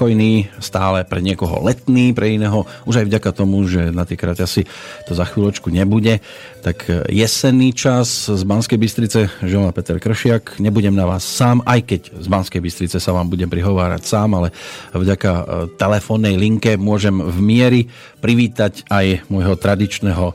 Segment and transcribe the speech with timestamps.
[0.00, 4.64] spokojný, stále pre niekoho letný, pre iného už aj vďaka tomu, že na tie kraťasy
[5.04, 6.24] to za chvíľočku nebude.
[6.64, 10.56] Tak jesenný čas z Banskej Bystrice želá Peter Kršiak.
[10.56, 14.56] Nebudem na vás sám, aj keď z Banskej Bystrice sa vám budem prihovárať sám, ale
[14.96, 15.42] vďaka e,
[15.76, 17.80] telefónnej linke môžem v miery
[18.24, 20.34] privítať aj môjho tradičného e,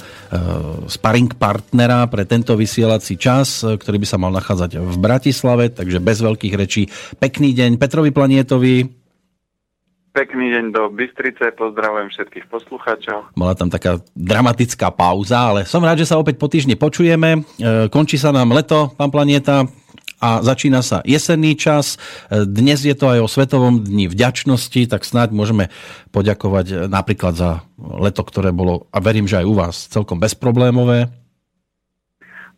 [0.94, 6.22] sparring partnera pre tento vysielací čas, ktorý by sa mal nachádzať v Bratislave, takže bez
[6.22, 6.86] veľkých rečí.
[7.18, 9.05] Pekný deň Petrovi Planietovi.
[10.16, 13.36] Pekný deň do Bystrice, pozdravujem všetkých poslucháčov.
[13.36, 17.44] Bola tam taká dramatická pauza, ale som rád, že sa opäť po týždni počujeme.
[17.60, 19.68] E, končí sa nám leto, pán Planieta,
[20.24, 22.00] a začína sa jesenný čas.
[22.32, 25.68] E, dnes je to aj o Svetovom dni vďačnosti, tak snáď môžeme
[26.16, 31.12] poďakovať e, napríklad za leto, ktoré bolo, a verím, že aj u vás, celkom bezproblémové.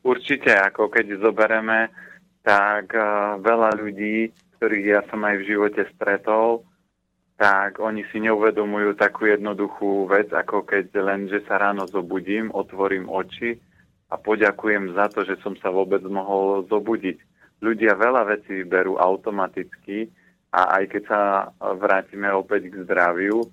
[0.05, 1.89] Určite, ako keď zobereme,
[2.45, 2.93] tak
[3.41, 4.29] veľa ľudí,
[4.61, 6.61] ktorých ja som aj v živote stretol,
[7.37, 13.05] tak oni si neuvedomujú takú jednoduchú vec, ako keď len, že sa ráno zobudím, otvorím
[13.05, 13.61] oči
[14.09, 17.21] a poďakujem za to, že som sa vôbec mohol zobudiť.
[17.61, 20.09] Ľudia veľa vecí berú automaticky
[20.49, 21.21] a aj keď sa
[21.77, 23.45] vrátime opäť k zdraviu,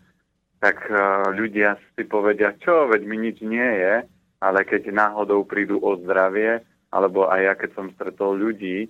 [0.65, 0.97] tak e,
[1.37, 3.95] ľudia si povedia, čo, veď mi nič nie je,
[4.41, 8.89] ale keď náhodou prídu o zdravie, alebo aj ja keď som stretol ľudí,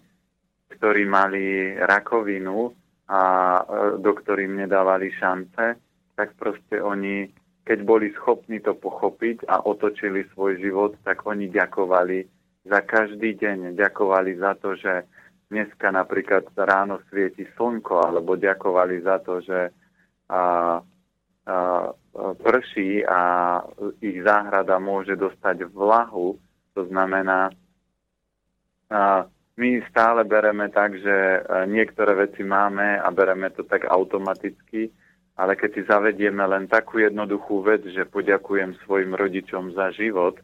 [0.70, 2.70] ktorí mali rakovinu,
[3.08, 3.62] a e,
[4.00, 5.76] doktori im nedávali šance,
[6.14, 7.28] tak proste oni,
[7.66, 12.24] keď boli schopní to pochopiť a otočili svoj život, tak oni ďakovali
[12.64, 13.76] za každý deň.
[13.76, 15.04] Ďakovali za to, že
[15.52, 19.60] dneska napríklad ráno svieti slnko, alebo ďakovali za to, že
[20.32, 20.42] a, a,
[22.16, 23.20] prší a
[24.00, 26.40] ich záhrada môže dostať vlahu.
[26.72, 27.52] To znamená,
[28.88, 31.38] a, my stále bereme tak, že e,
[31.70, 34.90] niektoré veci máme a bereme to tak automaticky,
[35.38, 40.38] ale keď si zavedieme len takú jednoduchú vec, že poďakujem svojim rodičom za život,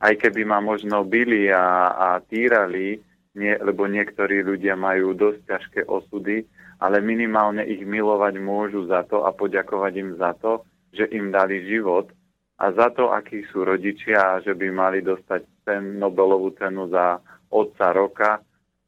[0.00, 3.00] aj keby ma možno byli a, a týrali,
[3.36, 6.44] nie, lebo niektorí ľudia majú dosť ťažké osudy,
[6.80, 11.64] ale minimálne ich milovať môžu za to a poďakovať im za to, že im dali
[11.68, 12.08] život
[12.56, 17.20] a za to, akí sú rodičia že by mali dostať ten Nobelovú cenu za
[17.52, 18.40] otca roka,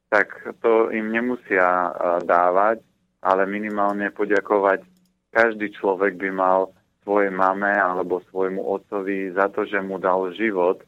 [0.09, 0.33] tak
[0.65, 1.93] to im nemusia
[2.25, 2.81] dávať,
[3.21, 4.85] ale minimálne poďakovať.
[5.29, 6.73] Každý človek by mal
[7.05, 10.81] svojej mame alebo svojmu otcovi za to, že mu dal život.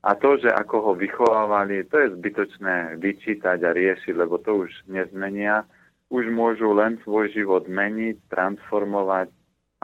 [0.00, 4.70] A to, že ako ho vychovávali, to je zbytočné vyčítať a riešiť, lebo to už
[4.86, 5.66] nezmenia.
[6.08, 9.28] Už môžu len svoj život meniť, transformovať.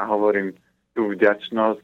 [0.01, 0.57] A hovorím,
[0.97, 1.83] tú vďačnosť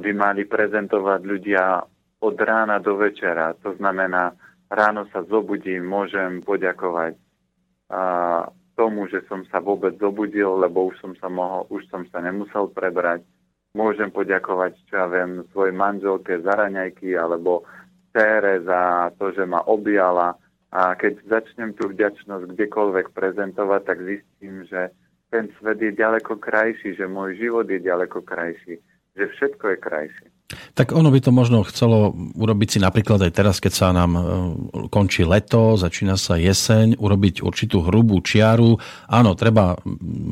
[0.00, 1.84] by mali prezentovať ľudia
[2.24, 3.54] od rána do večera.
[3.62, 4.34] To znamená,
[4.70, 7.18] ráno sa zobudím, môžem poďakovať
[7.90, 8.00] a,
[8.74, 12.70] tomu, že som sa vôbec zobudil, lebo už som sa mohol, už som sa nemusel
[12.74, 13.22] prebrať.
[13.74, 17.66] Môžem poďakovať, čo ja viem, svojej manželke za raňajky alebo
[18.14, 20.38] cére za to, že ma objala.
[20.74, 24.90] A keď začnem tú vďačnosť kdekoľvek prezentovať, tak zistím, že
[25.30, 28.78] ten svet je ďaleko krajší, že môj život je ďaleko krajší,
[29.18, 30.28] že všetko je krajšie.
[30.72, 34.22] Tak ono by to možno chcelo urobiť si napríklad aj teraz, keď sa nám e,
[34.88, 38.78] končí leto, začína sa jeseň, urobiť určitú hrubú čiaru.
[39.10, 39.76] Áno, treba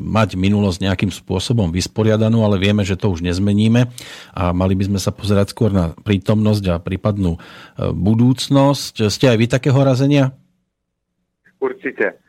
[0.07, 3.91] mať minulosť nejakým spôsobom vysporiadanú, ale vieme, že to už nezmeníme
[4.33, 7.39] a mali by sme sa pozerať skôr na prítomnosť a prípadnú e,
[7.91, 9.11] budúcnosť.
[9.11, 10.31] Ste aj vy takého razenia?
[11.59, 12.22] Určite.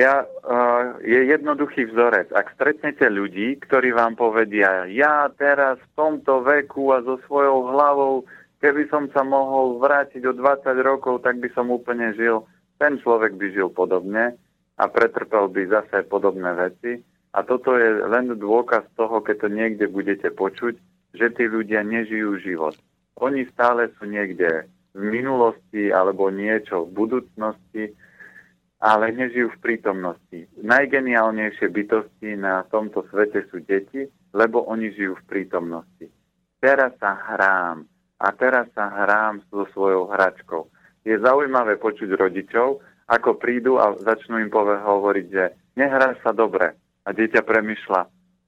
[0.00, 2.32] Ja, uh, je jednoduchý vzorec.
[2.32, 8.24] Ak stretnete ľudí, ktorí vám povedia, ja teraz v tomto veku a so svojou hlavou,
[8.64, 12.48] keby som sa mohol vrátiť o 20 rokov, tak by som úplne žil.
[12.80, 14.40] Ten človek by žil podobne
[14.80, 17.04] a pretrpel by zase podobné veci.
[17.36, 20.80] A toto je len dôkaz toho, keď to niekde budete počuť,
[21.12, 22.72] že tí ľudia nežijú život.
[23.20, 24.64] Oni stále sú niekde
[24.96, 27.92] v minulosti alebo niečo v budúcnosti,
[28.80, 30.48] ale nežijú v prítomnosti.
[30.64, 36.08] Najgeniálnejšie bytosti na tomto svete sú deti, lebo oni žijú v prítomnosti.
[36.64, 37.84] Teraz sa hrám
[38.20, 40.68] a teraz sa hrám so svojou hračkou.
[41.04, 45.44] Je zaujímavé počuť rodičov, ako prídu a začnú im pove- hovoriť, že
[45.76, 46.76] nehráš sa dobre.
[47.00, 48.00] A dieťa premyšľa,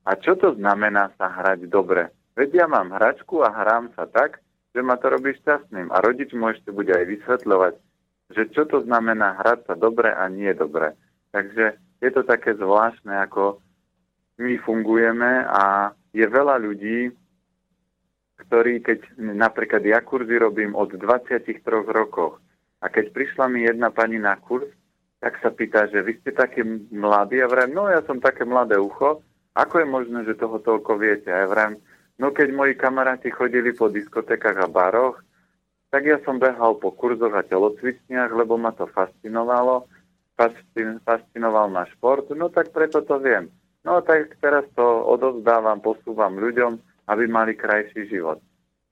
[0.03, 2.11] a čo to znamená sa hrať dobre?
[2.35, 4.43] Veď ja mám hračku a hrám sa tak,
[4.75, 5.93] že ma to robí šťastným.
[5.95, 7.75] A rodič mu ešte bude aj vysvetľovať,
[8.33, 10.97] že čo to znamená hrať sa dobre a nie dobre.
[11.33, 13.63] Takže je to také zvláštne, ako
[14.43, 17.13] my fungujeme a je veľa ľudí,
[18.43, 22.43] ktorí, keď napríklad ja kurzy robím od 23 rokoch
[22.83, 24.67] a keď prišla mi jedna pani na kurz,
[25.23, 27.47] tak sa pýta, že vy ste taký mladý.
[27.47, 29.23] A vrem, no ja som také mladé ucho.
[29.55, 31.31] Ako je možné, že toho toľko viete?
[31.31, 31.79] A vrem,
[32.19, 35.23] no keď moji kamaráti chodili po diskotekách a baroch,
[35.93, 39.85] tak ja som behal po kurzoch a telocvičniach, lebo ma to fascinovalo.
[40.33, 43.53] Fascin, fascinoval ma šport, no tak preto to viem.
[43.85, 46.81] No tak teraz to odovzdávam, posúvam ľuďom,
[47.13, 48.41] aby mali krajší život.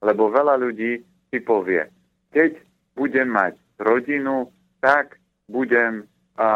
[0.05, 1.01] Lebo veľa ľudí
[1.33, 1.89] si povie,
[2.37, 2.61] keď
[2.93, 4.53] budem mať rodinu,
[4.85, 5.17] tak
[5.49, 6.05] budem
[6.41, 6.49] a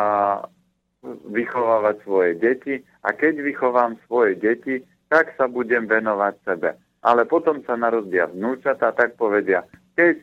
[1.29, 2.75] vychovávať svoje deti
[3.05, 4.81] a keď vychovám svoje deti,
[5.13, 6.81] tak sa budem venovať sebe.
[7.05, 9.61] Ale potom sa narodia vnúčata, tak povedia,
[9.95, 10.17] keď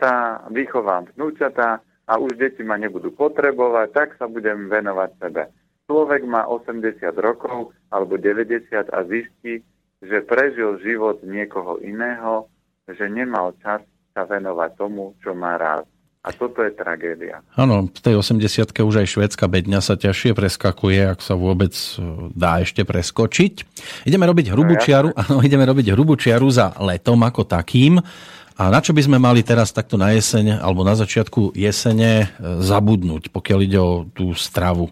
[0.00, 5.48] sa vychovám vnúčata a už deti ma nebudú potrebovať, tak sa budem venovať sebe.
[5.88, 9.60] Človek má 80 rokov alebo 90 a zistí,
[10.04, 12.48] že prežil život niekoho iného,
[12.88, 13.80] že nemal čas
[14.12, 15.88] sa venovať tomu, čo má rád.
[16.24, 17.44] A toto je tragédia.
[17.52, 22.00] Áno, v tej 80 už aj švédska bedňa sa ťažšie preskakuje, ak sa vôbec e,
[22.32, 23.52] dá ešte preskočiť.
[24.08, 28.00] Ideme robiť hrubú no, čiaru, áno, ideme robiť hrubú čiaru za letom ako takým.
[28.54, 32.26] A na čo by sme mali teraz takto na jeseň alebo na začiatku jesene e,
[32.62, 34.90] zabudnúť, pokiaľ ide o tú stravu?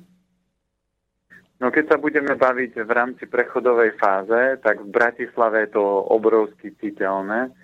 [1.62, 6.75] No keď sa budeme baviť v rámci prechodovej fáze, tak v Bratislave je to obrovsky
[6.75, 7.55] citeľné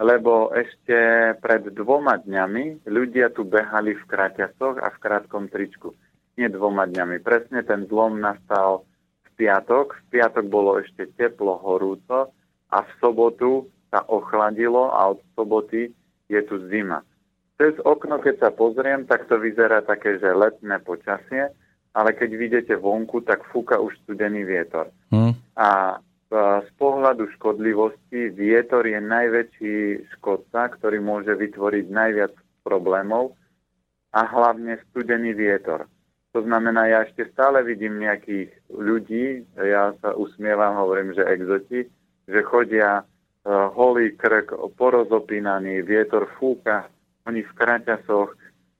[0.00, 0.96] lebo ešte
[1.38, 5.94] pred dvoma dňami ľudia tu behali v kraťasoch a v krátkom tričku.
[6.34, 7.22] Nie dvoma dňami.
[7.22, 8.82] Presne ten zlom nastal
[9.22, 9.94] v piatok.
[9.94, 12.34] V piatok bolo ešte teplo, horúco
[12.74, 15.94] a v sobotu sa ochladilo a od soboty
[16.26, 17.06] je tu zima.
[17.54, 21.54] Cez okno, keď sa pozriem, tak to vyzerá také, že letné počasie,
[21.94, 24.90] ale keď vidíte vonku, tak fúka už studený vietor.
[25.14, 25.38] Hmm.
[25.54, 26.02] A
[26.34, 29.76] z pohľadu škodlivosti vietor je najväčší
[30.18, 32.34] škodca, ktorý môže vytvoriť najviac
[32.66, 33.38] problémov
[34.10, 35.86] a hlavne studený vietor.
[36.34, 41.86] To znamená, ja ešte stále vidím nejakých ľudí, ja sa usmievam, hovorím, že exoti,
[42.26, 43.06] že chodia
[43.46, 46.88] holý krk, porozopínaný, vietor fúka,
[47.28, 48.32] oni v kraťasoch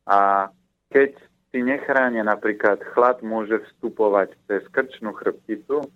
[0.08, 0.49] a
[0.88, 1.12] keď
[1.52, 5.87] si nechránia napríklad chlad môže vstupovať cez krčnú chrbticu,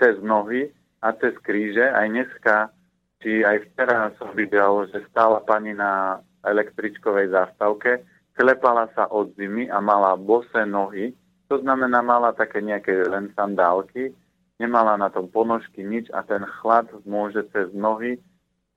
[0.00, 0.72] cez nohy
[1.02, 1.84] a cez kríže.
[1.84, 2.72] Aj dneska,
[3.20, 8.00] či aj včera som videl, že stála pani na električkovej zástavke,
[8.32, 11.12] klepala sa od zimy a mala bose nohy,
[11.48, 14.16] to znamená, mala také nejaké len sandálky,
[14.58, 18.22] nemala na tom ponožky nič a ten chlad môže cez nohy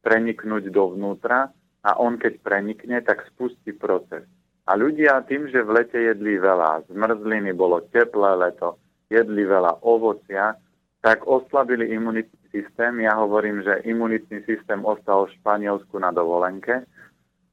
[0.02, 1.52] preniknúť dovnútra
[1.86, 4.26] a on keď prenikne, tak spustí proces.
[4.68, 8.76] A ľudia tým, že v lete jedli veľa zmrzliny, bolo teplé leto,
[9.08, 10.60] jedli veľa ovocia,
[11.00, 13.00] tak oslabili imunitný systém.
[13.00, 16.84] Ja hovorím, že imunitný systém ostal v Španielsku na dovolenke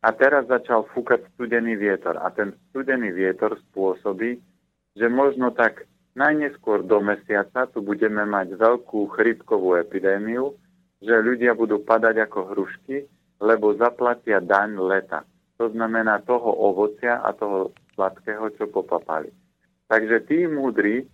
[0.02, 2.18] a teraz začal fúkať studený vietor.
[2.18, 4.42] A ten studený vietor spôsobí,
[4.98, 10.54] že možno tak najneskôr do mesiaca tu budeme mať veľkú chrypkovú epidémiu,
[11.02, 13.04] že ľudia budú padať ako hrušky,
[13.42, 15.26] lebo zaplatia daň leta.
[15.58, 19.30] To znamená toho ovocia a toho sladkého, čo popapali.
[19.86, 21.06] Takže tí múdri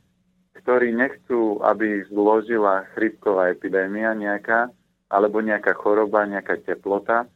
[0.60, 4.68] ktorí nechcú, aby ich zložila chrypková epidémia nejaká,
[5.08, 7.26] alebo nejaká choroba, nejaká teplota,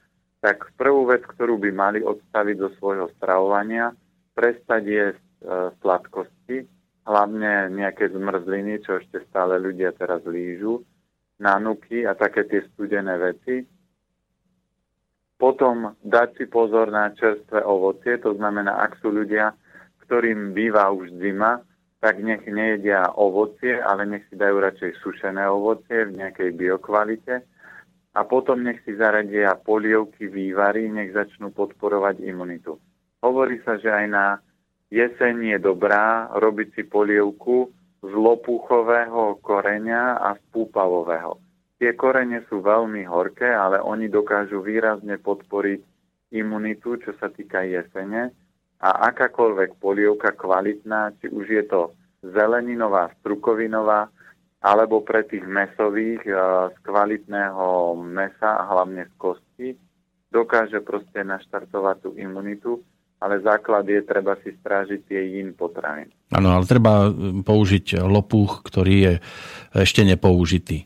[0.45, 3.97] tak prvú vec, ktorú by mali odstaviť do svojho stravovania,
[4.37, 5.39] prestať jesť e,
[5.81, 6.57] sladkosti,
[7.05, 10.81] hlavne nejaké zmrzliny, čo ešte stále ľudia teraz lížu,
[11.41, 13.65] nanuky a také tie studené veci.
[15.37, 19.53] Potom dať si pozor na čerstvé ovocie, to znamená, ak sú ľudia,
[20.09, 21.61] ktorým býva už zima,
[22.01, 27.41] tak nech nejedia ovocie, ale nech si dajú radšej sušené ovocie v nejakej biokvalite
[28.15, 32.79] a potom nech si zaradia polievky, vývary, nech začnú podporovať imunitu.
[33.25, 34.39] Hovorí sa, že aj na
[34.91, 37.71] jeseň je dobrá robiť si polievku
[38.05, 41.41] z lopuchového koreňa a z púpavového.
[41.81, 45.81] Tie korene sú veľmi horké, ale oni dokážu výrazne podporiť
[46.37, 48.35] imunitu, čo sa týka jesene
[48.85, 51.81] a akákoľvek polievka kvalitná, či už je to
[52.21, 54.13] zeleninová, strukovinová,
[54.65, 56.33] alebo pre tých mesových e,
[56.73, 59.69] z kvalitného mesa, hlavne z kosti,
[60.33, 62.81] dokáže proste naštartovať tú imunitu,
[63.25, 66.13] ale základ je, treba si strážiť tie jín potravín.
[66.29, 67.09] Áno, ale treba
[67.41, 69.13] použiť lopuch, ktorý je
[69.73, 70.85] ešte nepoužitý.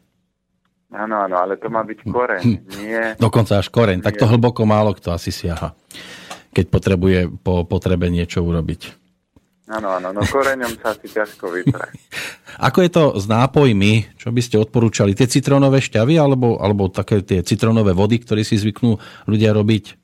[0.95, 2.45] Áno, áno, ale to má byť koreň,
[2.81, 3.03] nie...
[3.19, 4.07] Dokonca až koreň, nie.
[4.07, 5.77] tak to hlboko málo kto asi siaha
[6.59, 9.07] keď potrebuje po potrebe niečo urobiť.
[9.69, 11.93] Áno, áno, no koreňom sa asi ťažko vytrať.
[12.67, 14.17] Ako je to s nápojmi?
[14.17, 15.13] Čo by ste odporúčali?
[15.13, 18.97] Tie citrónové šťavy alebo, alebo také tie citrónové vody, ktoré si zvyknú
[19.29, 19.98] ľudia robiť?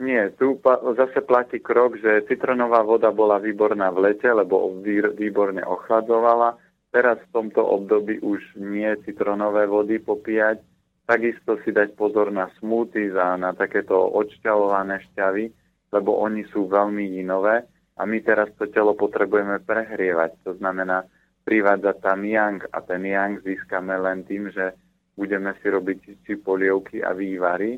[0.00, 0.56] Nie, tu
[0.96, 4.72] zase platí krok, že citronová voda bola výborná v lete, lebo
[5.14, 6.56] výborne ochladzovala.
[6.92, 10.60] Teraz v tomto období už nie citronové vody popíjať.
[11.04, 15.44] Takisto si dať pozor na smoothies a na takéto odšťavované šťavy,
[15.92, 17.64] lebo oni sú veľmi inové
[17.96, 20.40] a my teraz to telo potrebujeme prehrievať.
[20.48, 21.04] To znamená
[21.44, 24.72] privádzať tam yang a ten yang získame len tým, že
[25.18, 27.76] budeme si robiť či polievky a vývary.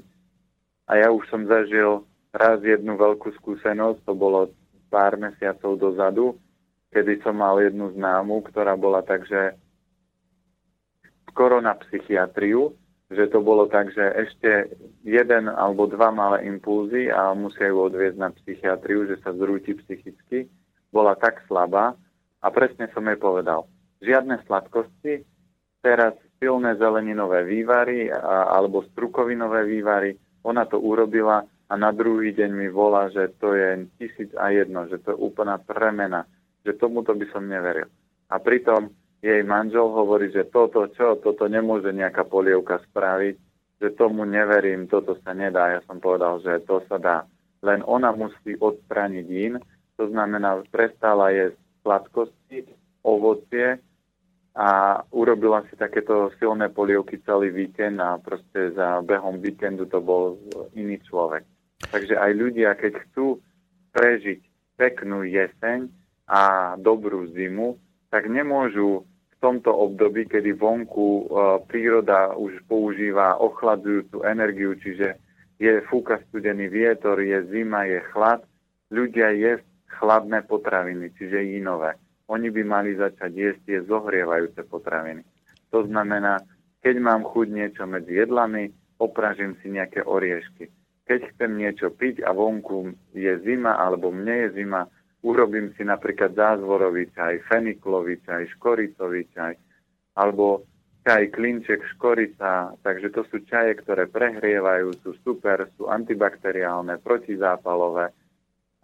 [0.85, 4.53] A ja už som zažil raz jednu veľkú skúsenosť, to bolo
[4.93, 6.37] pár mesiacov dozadu,
[6.93, 9.59] kedy som mal jednu známu, ktorá bola takže
[11.35, 12.71] skoro na psychiatriu,
[13.11, 14.71] že to bolo tak, že ešte
[15.03, 20.47] jeden alebo dva malé impulzy a musia ju odviezť na psychiatriu, že sa zrúti psychicky.
[20.95, 21.99] Bola tak slabá
[22.39, 23.67] a presne som jej povedal,
[23.99, 25.27] žiadne sladkosti,
[25.83, 30.17] teraz silné zeleninové vývary a, alebo strukovinové vývary.
[30.45, 34.85] Ona to urobila a na druhý deň mi volá, že to je tisíc a jedno,
[34.87, 36.29] že to je úplná premena,
[36.63, 37.89] že tomuto by som neveril.
[38.29, 38.93] A pritom
[39.25, 43.35] jej manžel hovorí, že toto čo, toto nemôže nejaká polievka spraviť,
[43.81, 45.73] že tomu neverím, toto sa nedá.
[45.73, 47.19] Ja som povedal, že to sa dá.
[47.65, 49.57] Len ona musí odstrániť in,
[49.97, 52.69] to znamená, prestala jesť sladkosti,
[53.01, 53.81] ovocie
[54.55, 60.39] a urobila si takéto silné polievky celý víkend a proste za behom víkendu to bol
[60.79, 61.43] iný človek.
[61.91, 63.43] Takže aj ľudia, keď chcú
[63.91, 64.41] prežiť
[64.79, 65.91] peknú jeseň
[66.31, 67.75] a dobrú zimu,
[68.15, 71.25] tak nemôžu v tomto období, kedy vonku e,
[71.67, 75.19] príroda už používa ochladzujúcu energiu, čiže
[75.59, 78.43] je fúka studený vietor, je zima, je chlad,
[78.91, 79.67] ľudia jesť
[79.99, 81.99] chladné potraviny, čiže inové.
[82.33, 85.21] Oni by mali začať jesť tie zohrievajúce potraviny.
[85.71, 86.41] To znamená,
[86.81, 90.71] keď mám chuť niečo medzi jedlami, opražím si nejaké oriešky.
[91.05, 94.89] Keď chcem niečo piť a vonku je zima alebo mne je zima,
[95.21, 99.53] urobím si napríklad zázvorový čaj, feniklový čaj, škoricový čaj,
[100.17, 100.65] alebo
[101.05, 108.13] čaj klinček škorica, takže to sú čaje, ktoré prehrievajú, sú super, sú antibakteriálne, protizápalové,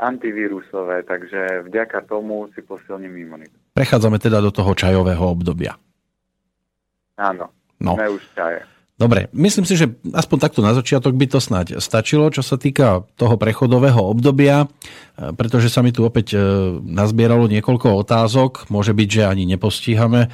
[0.01, 3.55] antivírusové, takže vďaka tomu si posilním imunitu.
[3.77, 5.77] Prechádzame teda do toho čajového obdobia.
[7.21, 7.93] Áno, no.
[8.01, 8.61] sme už čaje.
[9.01, 13.09] Dobre, myslím si, že aspoň takto na začiatok by to snáď stačilo, čo sa týka
[13.17, 16.41] toho prechodového obdobia, e, pretože sa mi tu opäť e,
[16.85, 18.69] nazbieralo niekoľko otázok.
[18.69, 20.29] Môže byť, že ani nepostíhame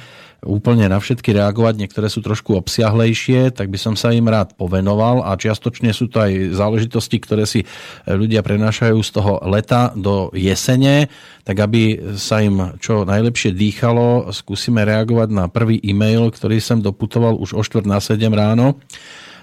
[0.45, 5.25] úplne na všetky reagovať, niektoré sú trošku obsiahlejšie, tak by som sa im rád povenoval.
[5.25, 7.65] A čiastočne sú to aj záležitosti, ktoré si
[8.05, 11.09] ľudia prenášajú z toho leta do jesene,
[11.41, 17.39] tak aby sa im čo najlepšie dýchalo, skúsime reagovať na prvý e-mail, ktorý sem doputoval
[17.39, 18.77] už o 4 na 7 ráno.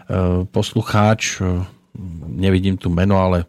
[0.05, 1.65] E, poslucháč, e,
[2.29, 3.49] nevidím tu meno, ale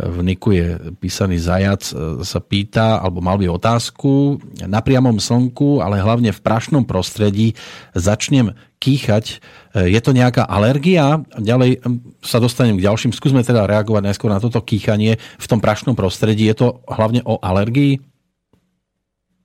[0.00, 5.84] v Niku je písaný zajac, e, sa pýta, alebo mal by otázku, na priamom slnku,
[5.84, 7.52] ale hlavne v prašnom prostredí
[7.92, 9.42] začnem kýchať.
[9.76, 11.20] E, je to nejaká alergia?
[11.36, 11.84] Ďalej
[12.24, 13.12] sa dostanem k ďalším.
[13.12, 16.48] Skúsme teda reagovať najskôr na toto kýchanie v tom prašnom prostredí.
[16.48, 18.00] Je to hlavne o alergii?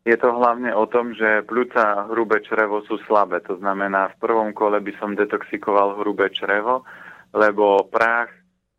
[0.06, 3.42] Je to hlavne o tom, že pľúca a hrubé črevo sú slabé.
[3.50, 6.86] To znamená, v prvom kole by som detoxikoval hrubé črevo,
[7.34, 8.30] lebo prach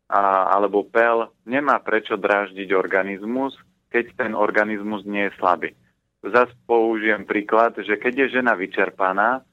[0.07, 3.55] a, alebo pel nemá prečo dráždiť organizmus,
[3.91, 5.71] keď ten organizmus nie je slabý.
[6.23, 9.43] Zas použijem príklad, že keď je žena vyčerpaná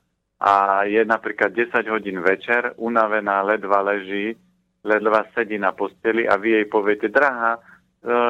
[0.41, 4.35] a je napríklad 10 hodín večer, unavená, ledva leží,
[4.83, 7.61] ledva sedí na posteli a vy jej poviete, drahá, e,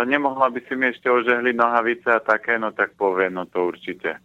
[0.07, 4.21] nemohla by si mi ešte ožehliť nohavice a také, no tak povie, no to určite.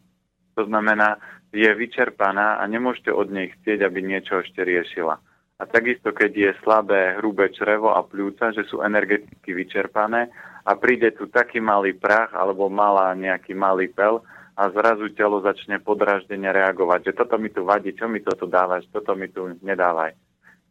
[0.54, 1.18] To znamená,
[1.50, 5.18] je vyčerpaná a nemôžete od nej chcieť, aby niečo ešte riešila.
[5.60, 10.32] A takisto, keď je slabé hrubé črevo a pľúca, že sú energeticky vyčerpané
[10.64, 14.24] a príde tu taký malý prach alebo malá nejaký malý pel
[14.56, 18.88] a zrazu telo začne podraždene reagovať, že toto mi tu vadí, čo mi toto dávaš,
[18.92, 20.16] toto mi tu nedávaj.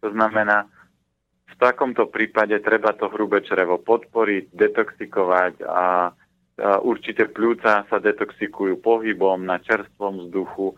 [0.01, 0.65] To znamená,
[1.49, 6.13] v takomto prípade treba to hrubé črevo podporiť, detoxikovať a
[6.81, 10.77] určite pľúca sa detoxikujú pohybom na čerstvom vzduchu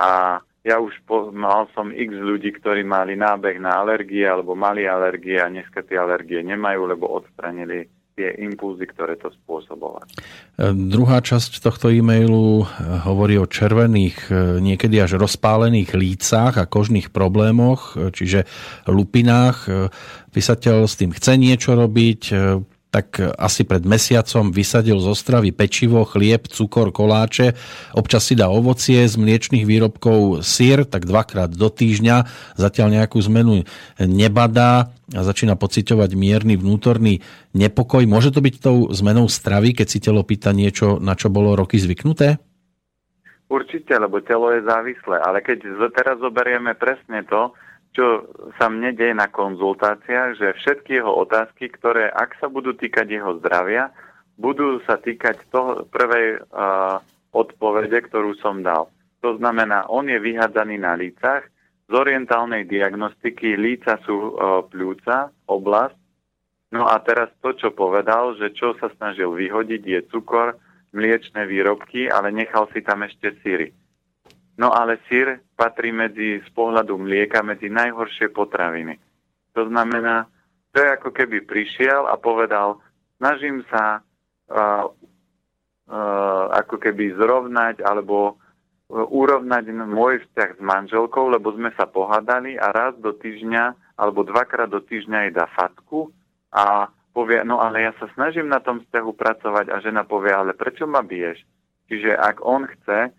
[0.00, 4.84] a ja už po, mal som x ľudí, ktorí mali nábeh na alergie alebo mali
[4.84, 7.88] alergie a dneska tie alergie nemajú, lebo odstranili
[8.20, 10.04] tie impulzy, ktoré to spôsobovali.
[10.60, 12.64] E, druhá časť tohto e-mailu e,
[13.08, 18.44] hovorí o červených, e, niekedy až rozpálených lícach a kožných problémoch, čiže
[18.84, 19.88] lupinách.
[20.28, 22.22] Písateľ s tým chce niečo robiť,
[22.90, 27.54] tak asi pred mesiacom vysadil z ostravy pečivo, chlieb, cukor, koláče,
[27.94, 32.26] občas si dá ovocie z mliečných výrobkov, sír, tak dvakrát do týždňa,
[32.58, 33.62] zatiaľ nejakú zmenu
[34.02, 37.22] nebadá a začína pociťovať mierny vnútorný
[37.54, 38.02] nepokoj.
[38.10, 41.78] Môže to byť tou zmenou stravy, keď si telo pýta niečo, na čo bolo roky
[41.78, 42.42] zvyknuté?
[43.50, 47.50] Určite, lebo telo je závislé, ale keď teraz zoberieme presne to,
[47.90, 53.06] čo sa mne deje na konzultáciách, že všetky jeho otázky, ktoré ak sa budú týkať
[53.10, 53.90] jeho zdravia,
[54.38, 57.02] budú sa týkať toho prvej uh,
[57.34, 58.88] odpovede, ktorú som dal.
[59.20, 61.44] To znamená, on je vyhádzaný na lícach,
[61.90, 65.98] z orientálnej diagnostiky líca sú uh, pľúca, oblasť.
[66.70, 70.54] No a teraz to, čo povedal, že čo sa snažil vyhodiť, je cukor,
[70.94, 73.74] mliečne výrobky, ale nechal si tam ešte síry.
[74.60, 79.00] No ale sír patrí medzi, z pohľadu mlieka medzi najhoršie potraviny.
[79.56, 80.28] To znamená,
[80.76, 82.76] to je ako keby prišiel a povedal,
[83.16, 84.04] snažím sa
[84.52, 91.88] uh, uh, ako keby zrovnať alebo uh, urovnať môj vzťah s manželkou, lebo sme sa
[91.88, 96.12] pohádali a raz do týždňa alebo dvakrát do týždňa jej dá fatku
[96.52, 100.52] a povie, no ale ja sa snažím na tom vzťahu pracovať a žena povie, ale
[100.52, 101.42] prečo ma biješ?
[101.90, 103.10] Čiže ak on chce,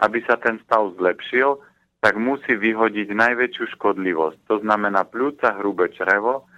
[0.00, 1.60] aby sa ten stav zlepšil,
[2.00, 4.38] tak musí vyhodiť najväčšiu škodlivosť.
[4.48, 6.48] To znamená pľúca, hrubé črevo,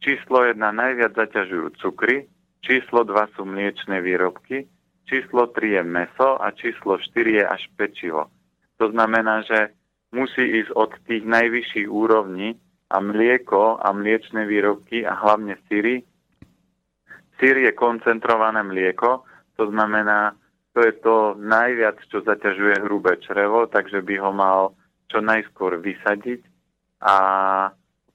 [0.00, 2.24] číslo 1 najviac zaťažujú cukry,
[2.64, 4.64] číslo 2 sú mliečne výrobky,
[5.04, 8.32] číslo 3 je meso a číslo 4 je až pečivo.
[8.80, 9.76] To znamená, že
[10.16, 12.56] musí ísť od tých najvyšších úrovní
[12.88, 16.00] a mlieko a mliečne výrobky a hlavne syry.
[17.36, 19.28] Syr je koncentrované mlieko,
[19.60, 20.32] to znamená,
[20.76, 24.60] to je to najviac, čo zaťažuje hrubé črevo, takže by ho mal
[25.08, 26.44] čo najskôr vysadiť
[27.00, 27.16] a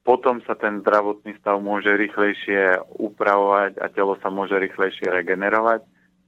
[0.03, 5.79] potom sa ten zdravotný stav môže rýchlejšie upravovať a telo sa môže rýchlejšie regenerovať.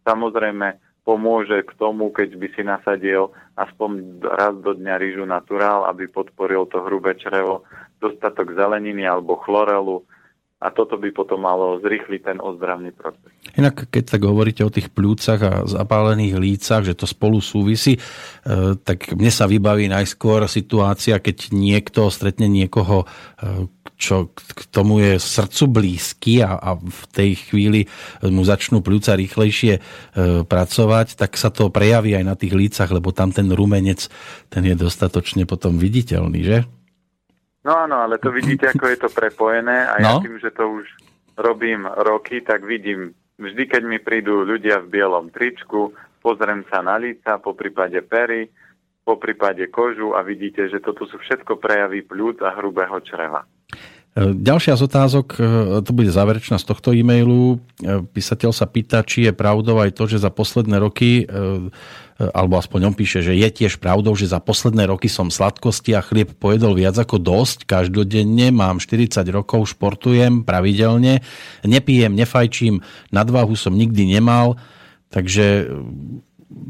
[0.07, 6.07] Samozrejme, pomôže k tomu, keď by si nasadil aspoň raz do dňa rýžu naturál, aby
[6.07, 7.67] podporil to hrubé črevo,
[7.99, 10.07] dostatok zeleniny alebo chlorelu,
[10.55, 13.27] a toto by potom malo zrýchliť ten ozdravný proces.
[13.59, 17.99] Inak, keď tak hovoríte o tých pľúcach a zapálených lícach, že to spolu súvisí, e,
[18.79, 25.19] tak mne sa vybaví najskôr situácia, keď niekto stretne niekoho, e, čo k tomu je
[25.19, 27.87] srdcu blízky a, a v tej chvíli
[28.23, 29.81] mu začnú pľúca rýchlejšie e,
[30.43, 34.07] pracovať, tak sa to prejaví aj na tých lícach, lebo tam ten rumenec,
[34.51, 36.59] ten je dostatočne potom viditeľný, že?
[37.65, 40.05] No áno, ale to vidíte, ako je to prepojené a no?
[40.05, 40.85] ja tým, že to už
[41.33, 45.89] robím roky, tak vidím, vždy keď mi prídu ľudia v bielom tričku,
[46.21, 48.53] pozriem sa na líca, po prípade pery,
[49.01, 53.41] po prípade kožu a vidíte, že toto sú všetko prejavy pľúc a hrubého čreva.
[54.15, 55.39] E, ďalšia z otázok, e,
[55.83, 57.59] to bude záverečná z tohto e-mailu.
[57.83, 61.27] E, písateľ sa pýta, či je pravdou aj to, že za posledné roky
[62.15, 65.99] alebo aspoň on píše, že je tiež pravdou, že za posledné roky som sladkosti a
[65.99, 67.67] chlieb pojedol viac ako dosť.
[67.67, 71.19] Každodenne mám 40 rokov, športujem pravidelne,
[71.67, 72.79] nepijem, nefajčím,
[73.11, 74.55] nadvahu som nikdy nemal,
[75.11, 75.67] takže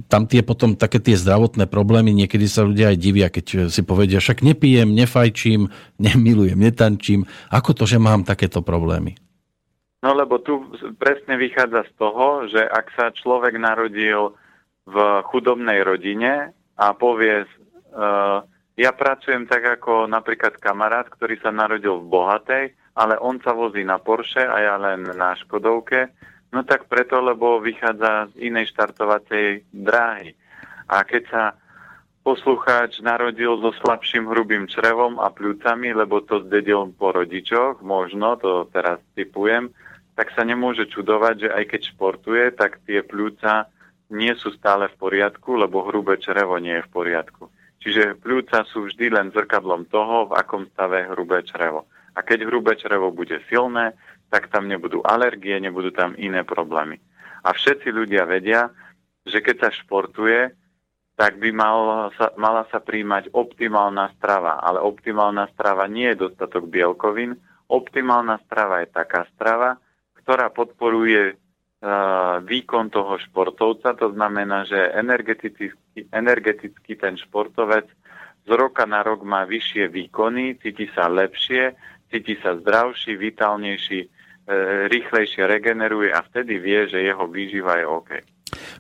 [0.10, 4.18] tam tie potom také tie zdravotné problémy, niekedy sa ľudia aj divia, keď si povedia,
[4.18, 5.70] však nepijem, nefajčím,
[6.06, 7.30] nemilujem, netančím.
[7.54, 9.18] Ako to, že mám takéto problémy?
[10.06, 10.62] No lebo tu
[11.02, 14.38] presne vychádza z toho, že ak sa človek narodil
[14.86, 14.96] v
[15.26, 18.46] chudobnej rodine a povie, uh,
[18.78, 23.82] ja pracujem tak ako napríklad kamarát, ktorý sa narodil v bohatej, ale on sa vozí
[23.82, 26.14] na Porsche a ja len na Škodovke,
[26.54, 30.36] no tak preto, lebo vychádza z inej štartovacej dráhy.
[30.86, 31.44] A keď sa
[32.26, 38.66] poslucháč narodil so slabším hrubým črevom a pľúcami, lebo to zdedil po rodičoch, možno, to
[38.74, 39.70] teraz typujem,
[40.18, 43.70] tak sa nemôže čudovať, že aj keď športuje, tak tie pľúca
[44.10, 47.50] nie sú stále v poriadku, lebo hrubé črevo nie je v poriadku.
[47.86, 51.86] Čiže pľúca sú vždy len zrkadlom toho, v akom stave hrubé črevo.
[52.18, 53.94] A keď hrubé črevo bude silné,
[54.36, 57.00] tak tam nebudú alergie, nebudú tam iné problémy.
[57.48, 58.68] A všetci ľudia vedia,
[59.24, 60.52] že keď sa športuje,
[61.16, 64.60] tak by mal sa, mala sa príjmať optimálna strava.
[64.60, 67.40] Ale optimálna strava nie je dostatok bielkovín.
[67.72, 69.80] Optimálna strava je taká strava,
[70.20, 71.40] ktorá podporuje
[72.44, 75.72] výkon toho športovca, to znamená, že energeticky,
[76.12, 77.86] energeticky ten športovec
[78.46, 81.78] z roka na rok má vyššie výkony, cíti sa lepšie,
[82.10, 84.10] cíti sa zdravší, vitálnejší, e,
[84.88, 88.12] rýchlejšie regeneruje a vtedy vie, že jeho výživa je OK.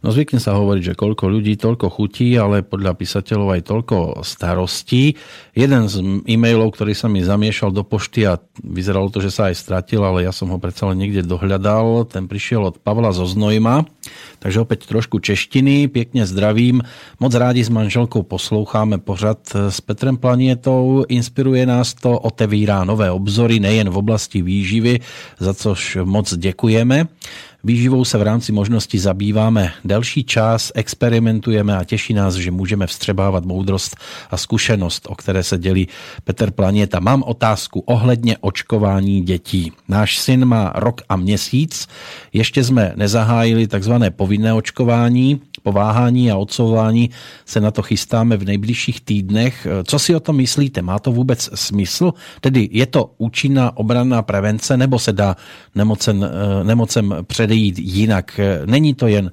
[0.04, 5.18] No zvykne sa hovoriť, že koľko ľudí, toľko chutí, ale podľa písateľov aj toľko starostí.
[5.56, 9.56] Jeden z e-mailov, ktorý sa mi zamiešal do pošty a vyzeralo to, že sa aj
[9.58, 13.88] stratil, ale ja som ho predsa len niekde dohľadal, ten prišiel od Pavla zo Znojma,
[14.44, 16.84] takže opäť trošku češtiny, pekne zdravím.
[17.18, 19.40] Moc rádi s manželkou posloucháme pořad
[19.74, 25.00] s Petrem Planietou, inspiruje nás to, otevírá nové obzory nejen v oblasti výživy,
[25.40, 27.08] za což moc děkujeme.
[27.66, 33.46] Výživou se v rámci možnosti zabýváme delší čas, experimentujeme a těší nás, že můžeme vstřebávat
[33.46, 33.98] moudrost
[34.32, 35.88] a zkušenost, o které se dělí
[36.24, 37.00] Petr Planieta.
[37.00, 39.72] Mám otázku ohledně očkování dětí.
[39.88, 41.88] Náš syn má rok a měsíc,
[42.34, 47.10] ještě jsme nezahájili takzvané povinné očkování, po váhání a odsouvání
[47.46, 49.68] se na to chystáme v nejbližších týdnech.
[49.84, 50.82] Co si o tom myslíte?
[50.82, 52.14] Má to vůbec smysl?
[52.42, 55.36] Tedy je to účinná obranná prevence nebo se dá
[55.76, 58.40] nemocen, eh, nemocem předejít jinak?
[58.66, 59.32] Není to jen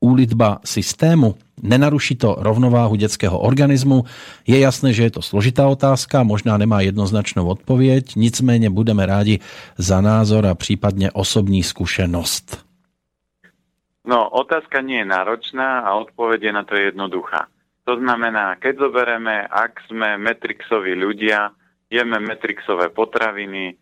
[0.00, 1.34] úlitba systému?
[1.62, 4.04] Nenaruší to rovnováhu dětského organismu?
[4.46, 9.40] Je jasné, že je to složitá otázka, možná nemá jednoznačnou odpověď, nicméně budeme rádi
[9.78, 12.66] za názor a případně osobní zkušenost.
[14.06, 17.50] No, otázka nie je náročná a odpoveď je na to jednoduchá.
[17.86, 21.50] To znamená, keď zoberieme, ak sme metrixoví ľudia,
[21.90, 23.74] jeme metrixové potraviny,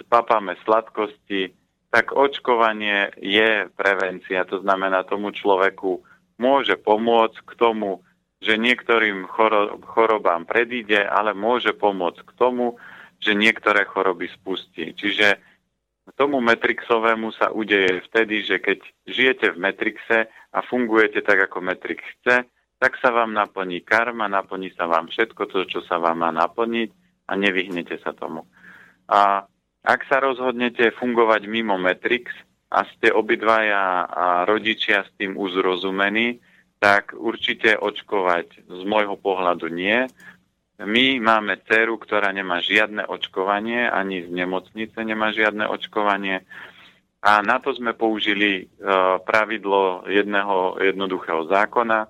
[0.00, 1.52] spapame sladkosti,
[1.90, 4.46] tak očkovanie je prevencia.
[4.46, 6.02] To znamená, tomu človeku
[6.38, 8.06] môže pomôcť k tomu,
[8.40, 9.28] že niektorým
[9.84, 12.80] chorobám predíde, ale môže pomôcť k tomu,
[13.20, 14.96] že niektoré choroby spustí.
[14.96, 15.36] Čiže
[16.16, 22.00] tomu Metrixovému sa udeje vtedy, že keď žijete v Metrixe a fungujete tak, ako Metrix
[22.18, 22.48] chce,
[22.80, 26.88] tak sa vám naplní karma, naplní sa vám všetko to, čo sa vám má naplniť
[27.28, 28.48] a nevyhnete sa tomu.
[29.04, 29.44] A
[29.80, 32.32] ak sa rozhodnete fungovať mimo Metrix
[32.70, 36.38] a ste obidvaja a rodičia s tým uzrozumení,
[36.80, 40.08] tak určite očkovať z môjho pohľadu nie,
[40.80, 46.40] my máme dceru, ktorá nemá žiadne očkovanie, ani z nemocnice nemá žiadne očkovanie.
[47.20, 52.08] A na to sme použili uh, pravidlo jedného jednoduchého zákona.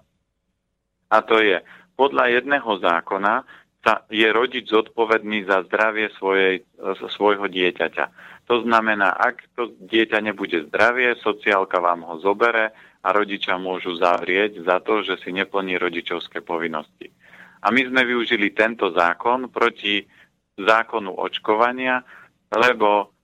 [1.11, 1.59] A to je,
[1.99, 3.43] podľa jedného zákona
[3.81, 6.69] sa je rodič zodpovedný za zdravie svojej,
[7.09, 8.05] svojho dieťaťa.
[8.53, 14.61] To znamená, ak to dieťa nebude zdravie, sociálka vám ho zobere a rodiča môžu zavrieť
[14.67, 17.09] za to, že si neplní rodičovské povinnosti.
[17.65, 20.05] A my sme využili tento zákon proti
[20.61, 22.05] zákonu očkovania,
[22.53, 23.17] lebo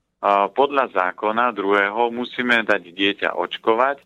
[0.57, 4.01] podľa zákona druhého musíme dať dieťa očkovať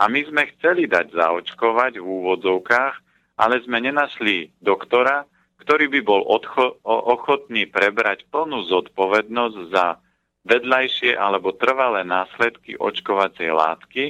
[0.00, 2.94] a my sme chceli dať zaočkovať v úvodzovkách,
[3.38, 5.22] ale sme nenašli doktora,
[5.62, 10.02] ktorý by bol odcho- ochotný prebrať plnú zodpovednosť za
[10.42, 14.04] vedľajšie alebo trvalé následky očkovacej látky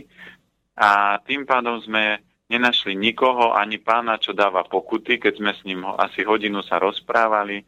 [0.80, 5.84] a tým pádom sme nenašli nikoho, ani pána, čo dáva pokuty, keď sme s ním
[5.84, 7.64] asi hodinu sa rozprávali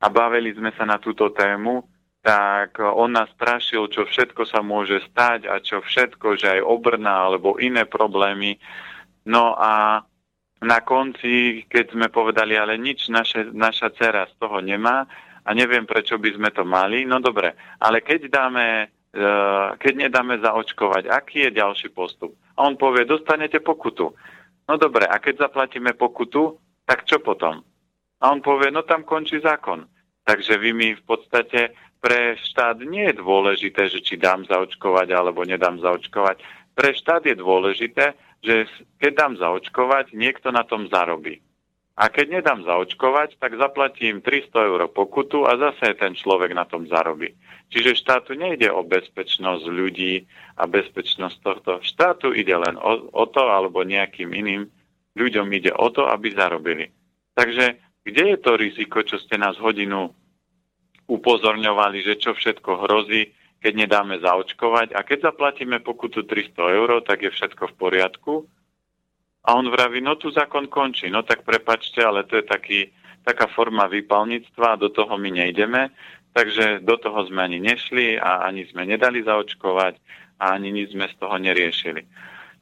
[0.00, 1.84] a bavili sme sa na túto tému,
[2.20, 7.28] tak on nás strašil, čo všetko sa môže stať a čo všetko, že aj obrná
[7.28, 8.58] alebo iné problémy.
[9.28, 10.02] No a
[10.62, 15.04] na konci, keď sme povedali, ale nič naše, naša dcera z toho nemá
[15.46, 20.36] a neviem, prečo by sme to mali, no dobre, ale keď dáme Eh, keď nedáme
[20.44, 22.36] zaočkovať, aký je ďalší postup?
[22.52, 24.12] A on povie, dostanete pokutu.
[24.68, 27.64] No dobre, a keď zaplatíme pokutu, tak čo potom?
[28.20, 29.88] A on povie, no tam končí zákon.
[30.28, 35.48] Takže vy mi v podstate pre štát nie je dôležité, že či dám zaočkovať alebo
[35.48, 36.36] nedám zaočkovať.
[36.76, 38.12] Pre štát je dôležité,
[38.46, 38.70] že
[39.02, 41.42] keď dám zaočkovať, niekto na tom zarobí.
[41.96, 46.84] A keď nedám zaočkovať, tak zaplatím 300 eur pokutu a zase ten človek na tom
[46.84, 47.32] zarobí.
[47.72, 50.28] Čiže štátu nejde o bezpečnosť ľudí
[50.60, 51.72] a bezpečnosť tohto.
[51.80, 54.68] Štátu ide len o, o to, alebo nejakým iným
[55.16, 56.92] ľuďom ide o to, aby zarobili.
[57.32, 60.12] Takže kde je to riziko, čo ste nás hodinu
[61.08, 63.32] upozorňovali, že čo všetko hrozí,
[63.66, 68.34] keď nedáme zaočkovať a keď zaplatíme pokutu 300 eur, tak je všetko v poriadku
[69.42, 71.10] a on vraví, no tu zákon končí.
[71.10, 72.80] No tak prepačte, ale to je taký,
[73.26, 75.90] taká forma výpalníctva do toho my nejdeme.
[76.30, 79.98] Takže do toho sme ani nešli a ani sme nedali zaočkovať
[80.38, 82.06] a ani nič sme z toho neriešili.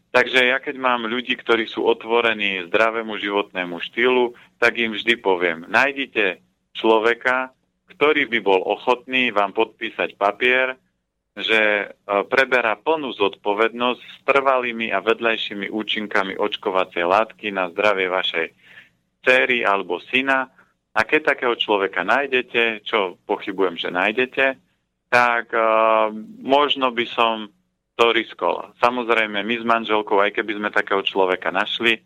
[0.09, 5.69] Takže ja keď mám ľudí, ktorí sú otvorení zdravému životnému štýlu, tak im vždy poviem,
[5.69, 6.40] nájdite
[6.73, 7.51] človeka,
[7.93, 10.79] ktorý by bol ochotný vám podpísať papier,
[11.35, 11.87] že e,
[12.31, 18.47] preberá plnú zodpovednosť s trvalými a vedľajšími účinkami očkovacej látky na zdravie vašej
[19.27, 20.47] céry alebo syna.
[20.94, 24.47] A keď takého človeka nájdete, čo pochybujem, že nájdete,
[25.11, 27.51] tak uh, možno by som
[27.99, 28.70] to riskol.
[28.79, 31.99] Samozrejme, my s manželkou, aj keby sme takého človeka našli,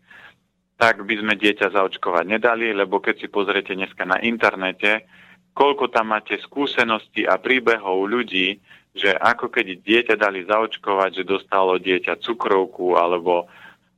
[0.77, 5.05] tak by sme dieťa zaočkovať nedali, lebo keď si pozriete dneska na internete,
[5.53, 8.61] koľko tam máte skúseností a príbehov ľudí,
[8.99, 13.47] že ako keď dieťa dali zaočkovať, že dostalo dieťa cukrovku alebo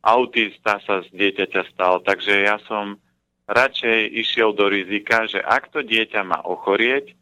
[0.05, 2.05] autista sa z dieťaťa stal.
[2.05, 3.01] Takže ja som
[3.49, 7.17] radšej išiel do rizika, že ak to dieťa má ochorieť,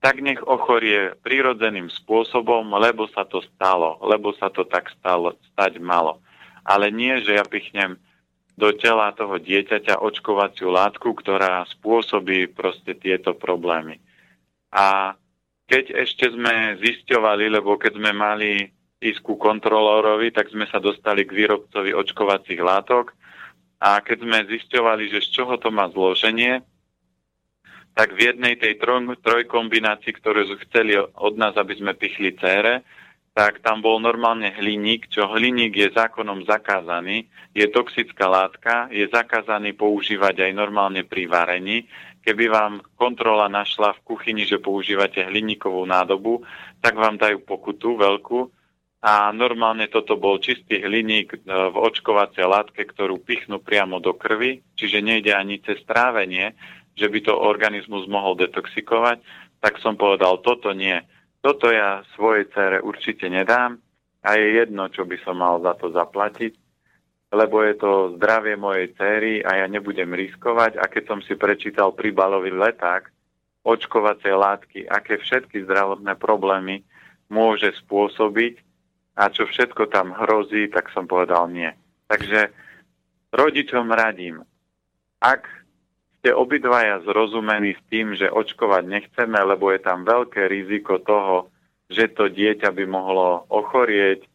[0.00, 5.76] tak nech ochorie prirodzeným spôsobom, lebo sa to stalo, lebo sa to tak stalo, stať
[5.76, 6.24] malo.
[6.64, 8.00] Ale nie, že ja pichnem
[8.56, 14.00] do tela toho dieťaťa očkovaciu látku, ktorá spôsobí proste tieto problémy.
[14.72, 15.16] A
[15.70, 18.66] keď ešte sme zisťovali, lebo keď sme mali
[18.98, 23.14] ísť ku kontrolórovi, tak sme sa dostali k výrobcovi očkovacích látok
[23.78, 26.60] a keď sme zisťovali, že z čoho to má zloženie,
[27.94, 32.82] tak v jednej tej troj, trojkombinácii, ktorú chceli od nás, aby sme pichli cére,
[33.30, 39.72] tak tam bol normálne hliník, čo hliník je zákonom zakázaný, je toxická látka, je zakázaný
[39.78, 41.86] používať aj normálne pri varení.
[42.20, 46.44] Keby vám kontrola našla v kuchyni, že používate hliníkovú nádobu,
[46.84, 48.52] tak vám dajú pokutu veľkú.
[49.00, 54.60] A normálne toto bol čistý hliník e, v očkovacej látke, ktorú pichnú priamo do krvi,
[54.76, 56.52] čiže nejde ani cez trávenie,
[56.92, 59.24] že by to organizmus mohol detoxikovať,
[59.64, 61.00] tak som povedal, toto nie.
[61.40, 63.80] Toto ja svojej cere určite nedám.
[64.20, 66.59] A je jedno, čo by som mal za to zaplatiť,
[67.30, 70.82] lebo je to zdravie mojej céry a ja nebudem riskovať.
[70.82, 73.06] A keď som si prečítal príbalový leták,
[73.62, 76.82] očkovacie látky, aké všetky zdravotné problémy
[77.30, 78.58] môže spôsobiť
[79.14, 81.70] a čo všetko tam hrozí, tak som povedal nie.
[82.10, 82.50] Takže
[83.30, 84.42] rodičom radím,
[85.22, 85.46] ak
[86.18, 91.52] ste obidvaja zrozumení s tým, že očkovať nechceme, lebo je tam veľké riziko toho,
[91.86, 94.26] že to dieťa by mohlo ochorieť,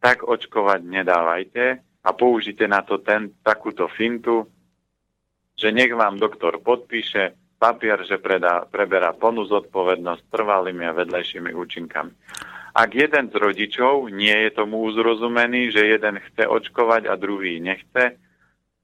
[0.00, 1.64] tak očkovať nedávajte
[2.04, 4.46] a použite na to ten, takúto fintu,
[5.58, 12.12] že nech vám doktor podpíše papier, že predá, preberá plnú zodpovednosť trvalými a vedlejšími účinkami.
[12.78, 18.14] Ak jeden z rodičov nie je tomu uzrozumený, že jeden chce očkovať a druhý nechce,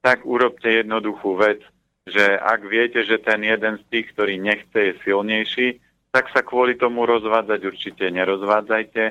[0.03, 1.63] tak urobte jednoduchú vec
[2.05, 5.81] že ak viete, že ten jeden z tých, ktorý nechce, je silnejší,
[6.13, 9.05] tak sa kvôli tomu rozvádzať určite nerozvádzajte.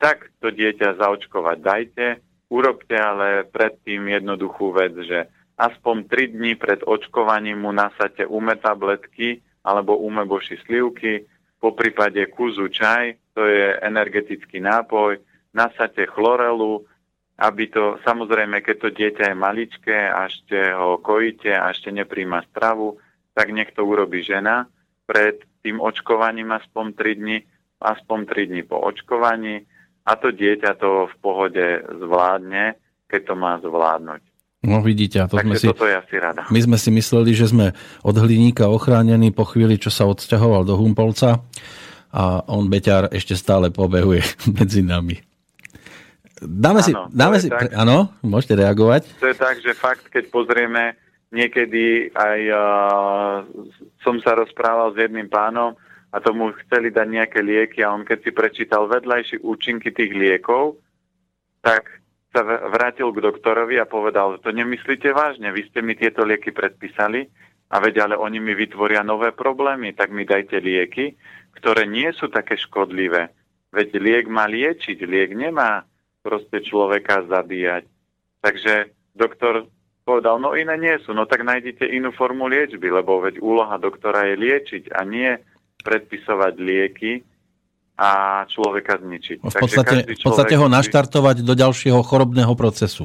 [0.00, 2.06] Tak to dieťa zaočkovať dajte,
[2.50, 9.40] urobte ale predtým jednoduchú vec, že aspoň 3 dní pred očkovaním mu nasáte ume tabletky
[9.62, 11.24] alebo ume boši slivky,
[11.60, 15.20] po prípade kuzu čaj, to je energetický nápoj,
[15.52, 16.88] nasáte chlorelu,
[17.40, 22.44] aby to, samozrejme, keď to dieťa je maličké a ešte ho kojíte a ešte nepríjma
[22.52, 22.96] stravu,
[23.36, 24.68] tak nech to urobí žena
[25.04, 27.38] pred tým očkovaním aspoň 3 dní,
[27.80, 29.68] aspoň 3 dní po očkovaní
[30.04, 31.66] a to dieťa to v pohode
[32.00, 32.76] zvládne,
[33.10, 34.22] keď to má zvládnuť.
[34.60, 36.44] No vidíte, a to Takže sme si, toto je asi rada.
[36.52, 37.72] My sme si mysleli, že sme
[38.04, 41.40] od hliníka ochránení po chvíli, čo sa odsťahoval do Humpolca
[42.12, 44.20] a on Beťar ešte stále pobehuje
[44.60, 45.16] medzi nami.
[46.40, 49.20] Dáme si, dáme si, tak, áno, môžete reagovať.
[49.20, 50.96] To je tak, že fakt, keď pozrieme,
[51.32, 53.36] niekedy aj uh,
[54.00, 55.76] som sa rozprával s jedným pánom
[56.10, 60.78] a tomu chceli dať nejaké lieky a on keď si prečítal vedľajšie účinky tých liekov,
[61.62, 61.86] tak
[62.30, 67.26] sa vrátil k doktorovi a povedal, to nemyslíte vážne, vy ste mi tieto lieky predpísali
[67.70, 71.14] a veď oni mi vytvoria nové problémy, tak mi dajte lieky,
[71.58, 73.30] ktoré nie sú také škodlivé.
[73.70, 75.86] Veď liek má liečiť, liek nemá
[76.22, 77.86] proste človeka zabíjať.
[78.42, 79.70] Takže doktor
[80.02, 84.26] povedal, no iné nie sú, no tak nájdete inú formu liečby, lebo veď úloha doktora
[84.30, 85.38] je liečiť a nie
[85.82, 87.12] predpisovať lieky
[88.00, 89.44] a človeka zničiť.
[89.44, 93.04] V podstate, v podstate ho naštartovať do ďalšieho chorobného procesu.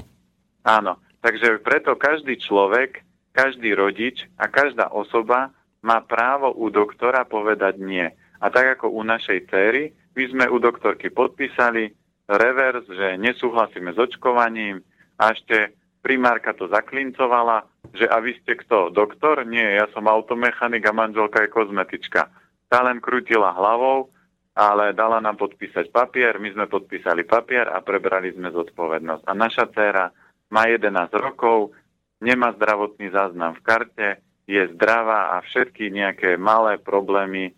[0.64, 3.04] Áno, takže preto každý človek,
[3.36, 5.52] každý rodič a každá osoba
[5.84, 8.08] má právo u doktora povedať nie.
[8.40, 11.92] A tak ako u našej céry, my sme u doktorky podpísali,
[12.26, 14.82] revers, že nesúhlasíme s očkovaním
[15.22, 19.46] a ešte primárka to zaklincovala, že a vy ste kto, doktor?
[19.46, 22.30] Nie, ja som automechanik a manželka je kozmetička.
[22.76, 24.12] Tá len krútila hlavou,
[24.52, 29.24] ale dala nám podpísať papier, my sme podpísali papier a prebrali sme zodpovednosť.
[29.24, 30.12] A naša dcéra
[30.52, 31.72] má 11 rokov,
[32.20, 34.10] nemá zdravotný záznam v karte,
[34.44, 37.56] je zdravá a všetky nejaké malé problémy,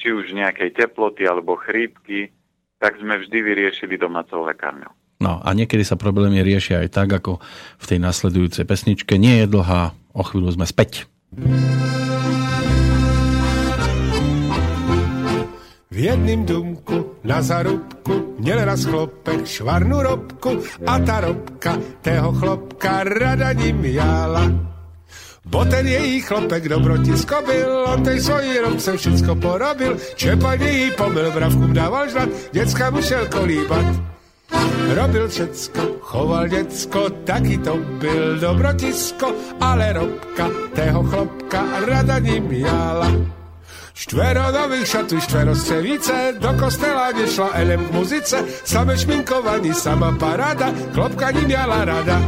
[0.00, 2.32] či už nejakej teploty alebo chrípky,
[2.80, 4.96] tak sme vždy vyriešili domácou lekárňou.
[5.20, 7.36] No a niekedy sa problémy riešia aj tak, ako
[7.76, 9.20] v tej nasledujúcej pesničke.
[9.20, 11.04] Nie je dlhá, o chvíľu sme späť.
[15.94, 23.04] V jedným dumku na zarubku měl raz chlopek švarnu robku a ta robka tého chlopka
[23.04, 24.50] rada ním jala.
[25.44, 31.30] Bo ten její chlopek dobrotisko byl, on tej svojí robce všecko porobil, čepaně jí pomil,
[31.30, 33.86] bravku dával žrat, děcka musel kolíbat.
[34.94, 43.43] Robil všecko, choval děcko, taky to byl dobrotisko, ale robka tého chlopka rada ním jala.
[43.94, 50.74] Štvero nových šatů, štvero střevíce, do kostela nešla elem k muzice, same šminkovaní, sama paráda,
[50.94, 52.18] klopka ním jala rada.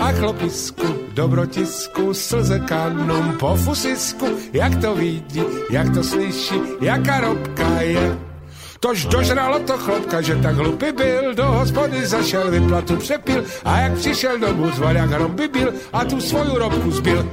[0.00, 7.80] A chlopisku, dobrotisku, slze kanum po fusisku, jak to vidí, jak to slyší, jaká robka
[7.80, 8.18] je.
[8.80, 13.92] Tož dožralo to chlopka, že tak hlupý byl, do hospody zašel, vyplatu přepil a jak
[13.92, 17.28] přišel domů, zval jak by byl a tu svoju robku zbil.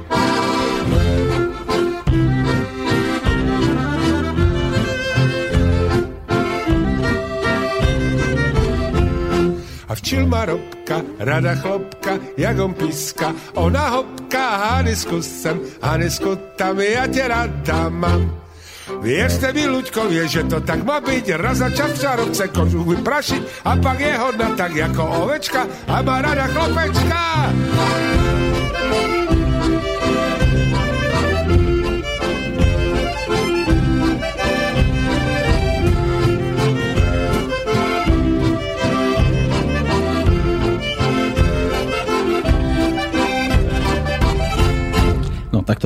[9.94, 17.06] Včil ma robka, rada chlopka, jak on píska, ona hopka, Hanisku sem, Hanisku tam, ja
[17.06, 18.42] tě rada mám.
[19.02, 22.82] Věřte mi, Luďko, vie, že to tak má byť, raz za čas v čarovce kožu
[22.82, 27.22] vyprašiť a pak je hodná tak jako ovečka a má rada chlopečka.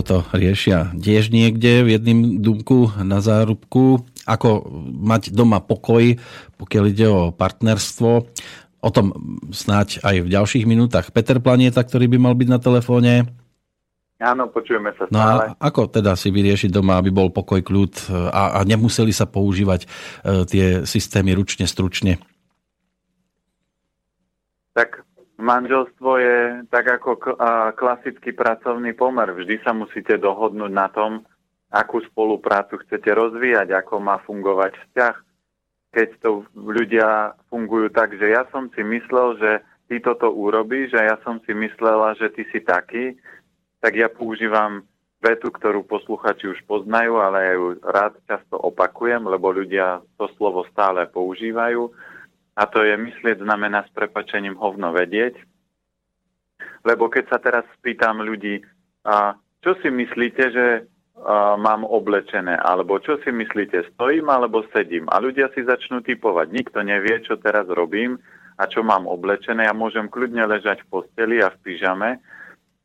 [0.07, 4.07] Takto to riešia tiež niekde v jedným dumku na zárubku.
[4.23, 4.63] Ako
[5.03, 6.15] mať doma pokoj,
[6.59, 8.11] pokiaľ ide o partnerstvo.
[8.87, 9.07] O tom
[9.51, 11.11] snáď aj v ďalších minútach.
[11.11, 13.27] Peter Planieta, ktorý by mal byť na telefóne.
[14.23, 15.11] Áno, počujeme sa stále.
[15.11, 19.27] No a ako teda si vyriešiť doma, aby bol pokoj, kľud a, a nemuseli sa
[19.27, 19.89] používať e,
[20.49, 22.17] tie systémy ručne, stručne?
[24.73, 25.06] Tak
[25.37, 26.39] Manželstvo je
[26.73, 27.37] tak ako
[27.77, 29.29] klasický pracovný pomer.
[29.37, 31.29] Vždy sa musíte dohodnúť na tom,
[31.69, 35.15] akú spoluprácu chcete rozvíjať, ako má fungovať vzťah.
[35.93, 39.51] Keď to ľudia fungujú tak, že ja som si myslel, že
[39.93, 43.21] ty toto urobíš a ja som si myslela, že ty si taký,
[43.85, 44.89] tak ja používam
[45.21, 50.65] vetu, ktorú posluchači už poznajú, ale ja ju rád často opakujem, lebo ľudia to slovo
[50.73, 51.93] stále používajú
[52.57, 55.37] a to je myslieť znamená s prepačením hovno vedieť.
[56.89, 58.65] Lebo keď sa teraz spýtam ľudí,
[59.05, 65.05] a čo si myslíte, že a, mám oblečené, alebo čo si myslíte, stojím alebo sedím.
[65.13, 66.49] A ľudia si začnú typovať.
[66.49, 68.17] Nikto nevie, čo teraz robím
[68.57, 69.69] a čo mám oblečené.
[69.69, 72.11] Ja môžem kľudne ležať v posteli a v pyžame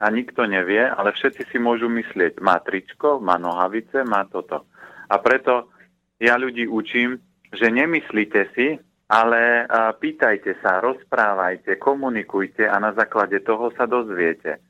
[0.01, 4.65] a nikto nevie, ale všetci si môžu myslieť, má tričko, má nohavice, má toto.
[5.07, 5.69] A preto
[6.17, 7.21] ja ľudí učím,
[7.53, 9.67] že nemyslíte si, ale
[9.99, 14.63] pýtajte sa, rozprávajte, komunikujte a na základe toho sa dozviete.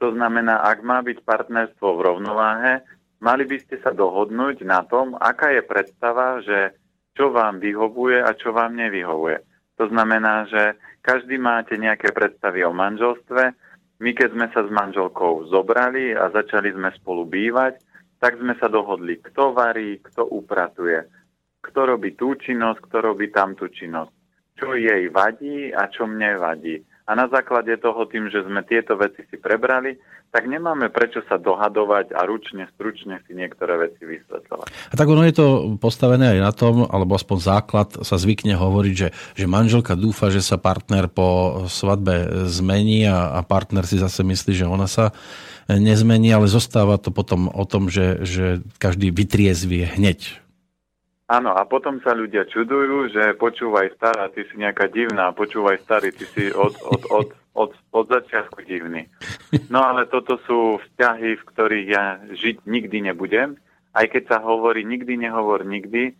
[0.00, 2.80] To znamená, ak má byť partnerstvo v rovnováhe,
[3.20, 6.80] mali by ste sa dohodnúť na tom, aká je predstava, že
[7.12, 9.44] čo vám vyhovuje a čo vám nevyhovuje.
[9.76, 13.52] To znamená, že každý máte nejaké predstavy o manželstve.
[14.00, 17.82] My keď sme sa s manželkou zobrali a začali sme spolu bývať,
[18.16, 21.17] tak sme sa dohodli, kto varí, kto upratuje
[21.62, 24.12] kto robí tú činnosť, kto robí tamtú činnosť.
[24.58, 26.82] Čo jej vadí a čo mne vadí.
[27.08, 29.96] A na základe toho, tým, že sme tieto veci si prebrali,
[30.28, 34.68] tak nemáme prečo sa dohadovať a ručne, stručne si niektoré veci vysvetľovať.
[34.68, 35.46] A tak ono je to
[35.80, 39.08] postavené aj na tom, alebo aspoň základ sa zvykne hovoriť, že,
[39.40, 44.52] že manželka dúfa, že sa partner po svadbe zmení a, a partner si zase myslí,
[44.52, 45.16] že ona sa
[45.64, 50.44] nezmení, ale zostáva to potom o tom, že, že každý vytriezvie hneď
[51.28, 56.08] Áno, a potom sa ľudia čudujú, že počúvaj stará, ty si nejaká divná, počúvaj starý,
[56.08, 59.12] ty si od, od, od, od, od začiatku divný.
[59.68, 63.60] No ale toto sú vzťahy, v ktorých ja žiť nikdy nebudem,
[63.92, 66.16] aj keď sa hovorí nikdy, nehovor nikdy,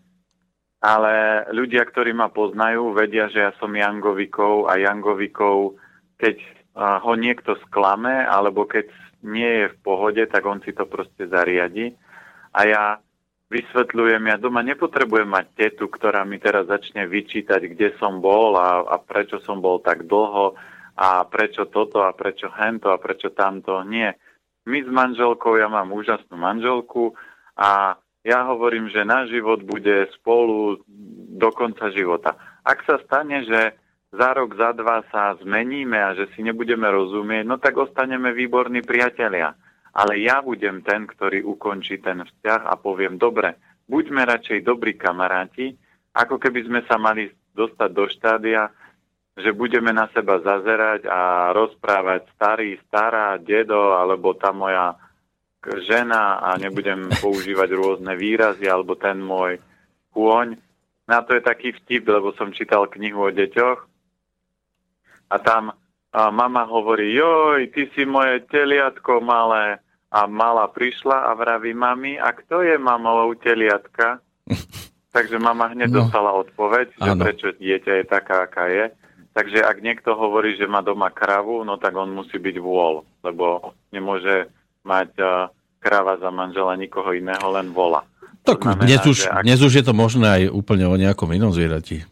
[0.85, 5.81] ale ľudia, ktorí ma poznajú, vedia, že ja som Jangovikov a Jangovikov,
[6.21, 6.37] keď
[6.77, 8.93] ho niekto sklame, alebo keď
[9.25, 11.97] nie je v pohode, tak on si to proste zariadi.
[12.55, 12.85] A ja
[13.49, 18.85] vysvetľujem, ja doma nepotrebujem mať tetu, ktorá mi teraz začne vyčítať, kde som bol a,
[18.85, 20.57] a prečo som bol tak dlho
[20.99, 23.81] a prečo toto a prečo hento a prečo tamto.
[23.89, 24.21] Nie.
[24.69, 27.17] My s manželkou, ja mám úžasnú manželku
[27.57, 27.97] a
[28.27, 30.85] ja hovorím, že náš život bude spolu
[31.39, 32.37] do konca života.
[32.61, 33.79] Ak sa stane, že
[34.13, 38.85] za rok, za dva sa zmeníme a že si nebudeme rozumieť, no tak ostaneme výborní
[38.85, 39.57] priatelia
[39.99, 43.59] ale ja budem ten, ktorý ukončí ten vzťah a poviem, dobre,
[43.91, 45.75] buďme radšej dobrí kamaráti,
[46.15, 48.71] ako keby sme sa mali dostať do štádia,
[49.35, 54.95] že budeme na seba zazerať a rozprávať starý, stará, dedo, alebo tá moja
[55.83, 59.59] žena a nebudem používať rôzne výrazy, alebo ten môj
[60.15, 60.55] kôň.
[61.11, 63.81] Na to je taký vtip, lebo som čítal knihu o deťoch
[65.29, 65.75] a tam
[66.09, 69.77] a mama hovorí, joj, ty si moje teliatko malé.
[70.09, 74.25] A mala prišla a vraví mami, a kto je mamou teliatka?
[75.15, 76.05] Takže mama hneď no.
[76.05, 77.23] dostala odpoveď, že ano.
[77.25, 78.93] prečo dieťa je taká, aká je.
[79.33, 83.77] Takže ak niekto hovorí, že má doma kravu, no tak on musí byť vôľ, lebo
[83.95, 84.51] nemôže
[84.83, 85.47] mať uh,
[85.79, 88.03] krava za manžela nikoho iného, len vola.
[88.43, 89.45] Tak znamená, dnes, už, ak...
[89.45, 92.03] dnes už je to možné aj úplne o nejakom inom zvierati.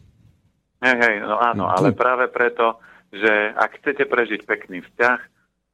[0.77, 2.77] Hej, hej, no áno, ale práve preto,
[3.09, 5.19] že ak chcete prežiť pekný vzťah,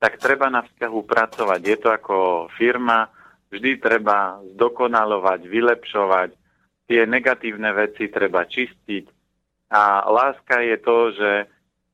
[0.04, 1.62] tak treba na vzťahu pracovať.
[1.64, 2.16] Je to ako
[2.60, 3.08] firma,
[3.48, 6.30] vždy treba zdokonalovať, vylepšovať,
[6.92, 9.06] tie negatívne veci treba čistiť.
[9.72, 11.32] A láska je to, že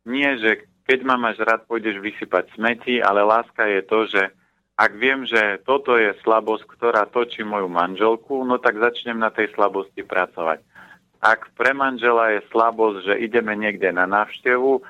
[0.10, 4.34] nie, že keď ma máš rád, pôjdeš vysypať smeti, ale láska je to, že
[4.74, 9.54] ak viem, že toto je slabosť, ktorá točí moju manželku, no tak začnem na tej
[9.54, 10.66] slabosti pracovať.
[11.22, 14.82] Ak pre manžela je slabosť, že ideme niekde na návštevu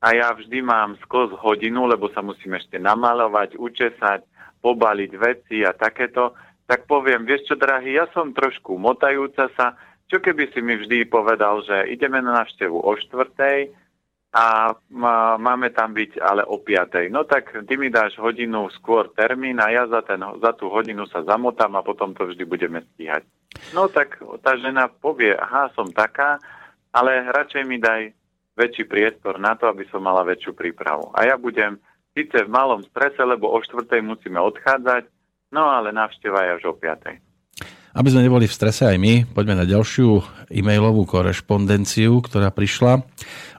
[0.00, 4.20] a ja vždy mám skos hodinu, lebo sa musím ešte namalovať, učesať,
[4.60, 6.36] pobaliť veci a takéto,
[6.66, 11.06] tak poviem, vieš čo, drahý, ja som trošku motajúca sa, čo keby si mi vždy
[11.08, 13.72] povedal, že ideme na návštevu o štvrtej,
[14.36, 14.76] a
[15.40, 17.08] máme tam byť ale o 5.
[17.08, 21.08] No tak ty mi dáš hodinu skôr termín a ja za, ten, za tú hodinu
[21.08, 23.24] sa zamotám a potom to vždy budeme stíhať.
[23.72, 26.36] No tak tá žena povie, aha, som taká,
[26.92, 28.12] ale radšej mi daj
[28.56, 31.12] väčší priestor na to, aby som mala väčšiu prípravu.
[31.12, 31.76] A ja budem
[32.16, 35.04] síce v malom strese, lebo o štvrtej musíme odchádzať,
[35.52, 37.20] no ale návšteva je až o 5.
[37.96, 40.20] Aby sme neboli v strese aj my, poďme na ďalšiu
[40.52, 43.04] e-mailovú korešpondenciu, ktorá prišla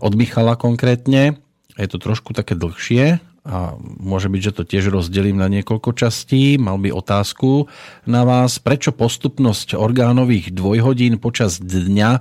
[0.02, 1.42] od Michala konkrétne.
[1.78, 6.60] Je to trošku také dlhšie, a môže byť, že to tiež rozdelím na niekoľko častí.
[6.60, 7.72] Mal by otázku
[8.04, 12.20] na vás, prečo postupnosť orgánových dvojhodín počas dňa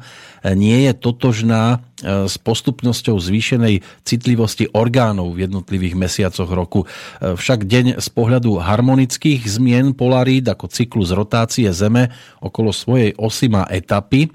[0.54, 6.86] nie je totožná e, s postupnosťou zvýšenej citlivosti orgánov v jednotlivých mesiacoch roku.
[6.86, 13.50] E, však deň z pohľadu harmonických zmien polarít ako cyklus rotácie Zeme okolo svojej osy
[13.50, 14.30] má etapy,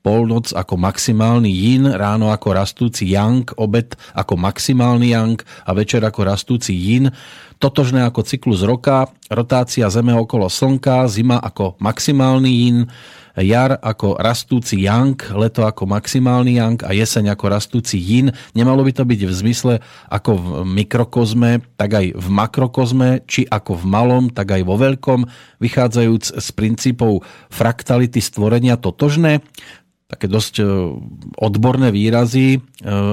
[0.00, 6.20] polnoc ako maximálny yin, ráno ako rastúci yang, obed ako maximálny yang a večer ako
[6.24, 7.12] rastúci yin.
[7.60, 12.88] Totožné ako cyklus roka, rotácia Zeme okolo Slnka, zima ako maximálny yin,
[13.36, 18.32] jar ako rastúci yang, leto ako maximálny yang a jeseň ako rastúci yin.
[18.56, 19.74] Nemalo by to byť v zmysle
[20.08, 25.20] ako v mikrokozme, tak aj v makrokozme, či ako v malom, tak aj vo veľkom,
[25.60, 27.22] vychádzajúc z princípov
[27.52, 29.44] fraktality stvorenia totožné
[30.10, 30.64] také dosť e,
[31.38, 32.58] odborné výrazy.
[32.58, 32.60] E,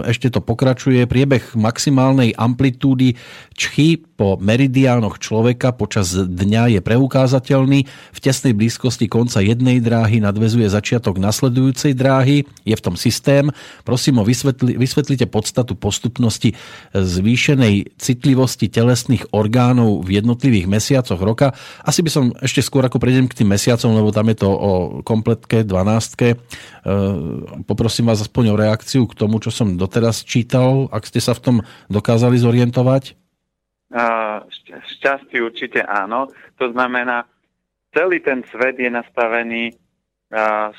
[0.10, 1.06] ešte to pokračuje.
[1.06, 3.14] Priebeh maximálnej amplitúdy
[3.54, 7.80] čchy po meridiánoch človeka počas dňa je preukázateľný.
[7.88, 12.50] V tesnej blízkosti konca jednej dráhy nadvezuje začiatok nasledujúcej dráhy.
[12.66, 13.54] Je v tom systém.
[13.86, 16.58] Prosím o vysvetli, vysvetlite podstatu postupnosti
[16.98, 21.54] zvýšenej citlivosti telesných orgánov v jednotlivých mesiacoch roka.
[21.86, 24.72] Asi by som ešte skôr ako prejdem k tým mesiacom, lebo tam je to o
[25.06, 26.18] kompletke 12
[26.88, 31.36] Ehm, poprosím vás aspoň o reakciu k tomu, čo som doteraz čítal, ak ste sa
[31.36, 31.56] v tom
[31.92, 33.27] dokázali zorientovať.
[34.84, 36.28] Šťastie určite áno.
[36.60, 37.24] To znamená,
[37.96, 39.76] celý ten svet je nastavený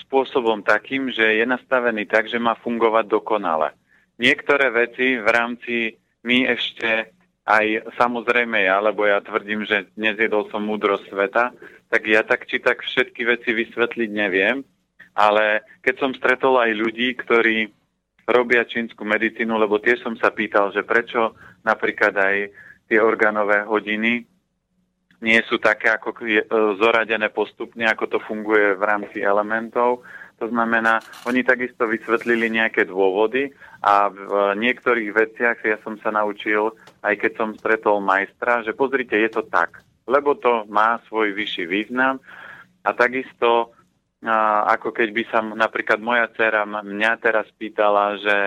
[0.05, 3.73] spôsobom takým, že je nastavený tak, že má fungovať dokonale.
[4.21, 5.97] Niektoré veci v rámci
[6.27, 7.17] my ešte
[7.49, 11.45] aj samozrejme ja, lebo ja tvrdím, že nezjedol som múdrosť sveta,
[11.89, 14.61] tak ja tak či tak všetky veci vysvetliť neviem
[15.19, 17.75] ale keď som stretol aj ľudí, ktorí
[18.31, 21.35] robia čínsku medicínu, lebo tiež som sa pýtal, že prečo
[21.67, 22.37] napríklad aj
[22.89, 24.25] tie orgánové hodiny
[25.19, 26.43] nie sú také ako e,
[26.79, 30.07] zoradené postupne, ako to funguje v rámci elementov.
[30.39, 33.51] To znamená, oni takisto vysvetlili nejaké dôvody
[33.83, 36.71] a v niektorých veciach ja som sa naučil,
[37.03, 41.67] aj keď som stretol majstra, že pozrite, je to tak, lebo to má svoj vyšší
[41.67, 42.23] význam
[42.87, 43.75] a takisto
[44.67, 48.39] ako keď by sa napríklad moja dcera mňa teraz pýtala, že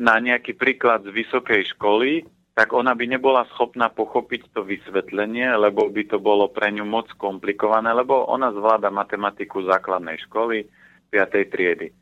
[0.00, 2.24] na nejaký príklad z vysokej školy,
[2.56, 7.08] tak ona by nebola schopná pochopiť to vysvetlenie, lebo by to bolo pre ňu moc
[7.20, 10.66] komplikované, lebo ona zvláda matematiku základnej školy
[11.12, 11.52] 5.
[11.52, 11.92] triedy.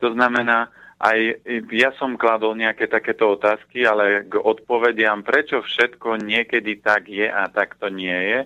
[0.00, 6.80] To znamená, aj ja som kladol nejaké takéto otázky, ale k odpovediam, prečo všetko niekedy
[6.84, 8.40] tak je a tak to nie je,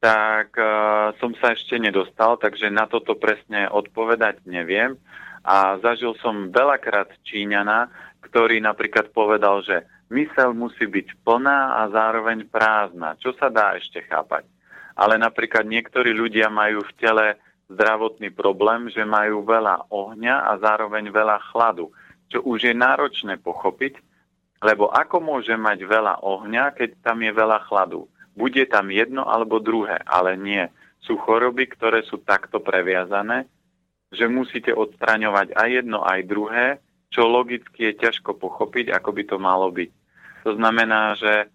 [0.00, 4.96] tak uh, som sa ešte nedostal, takže na toto presne odpovedať neviem.
[5.40, 7.88] A zažil som veľakrát Číňana,
[8.30, 9.82] ktorý napríklad povedal, že
[10.14, 14.46] mysel musí byť plná a zároveň prázdna, čo sa dá ešte chápať.
[14.94, 17.26] Ale napríklad niektorí ľudia majú v tele
[17.66, 21.90] zdravotný problém, že majú veľa ohňa a zároveň veľa chladu,
[22.30, 23.98] čo už je náročné pochopiť,
[24.62, 28.06] lebo ako môže mať veľa ohňa, keď tam je veľa chladu?
[28.38, 30.62] Bude tam jedno alebo druhé, ale nie.
[31.02, 33.50] Sú choroby, ktoré sú takto previazané,
[34.14, 36.66] že musíte odstraňovať aj jedno, aj druhé,
[37.10, 39.90] čo logicky je ťažko pochopiť, ako by to malo byť.
[40.46, 41.50] To znamená, že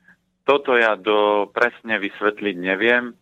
[0.46, 3.16] toto ja do presne vysvetliť neviem.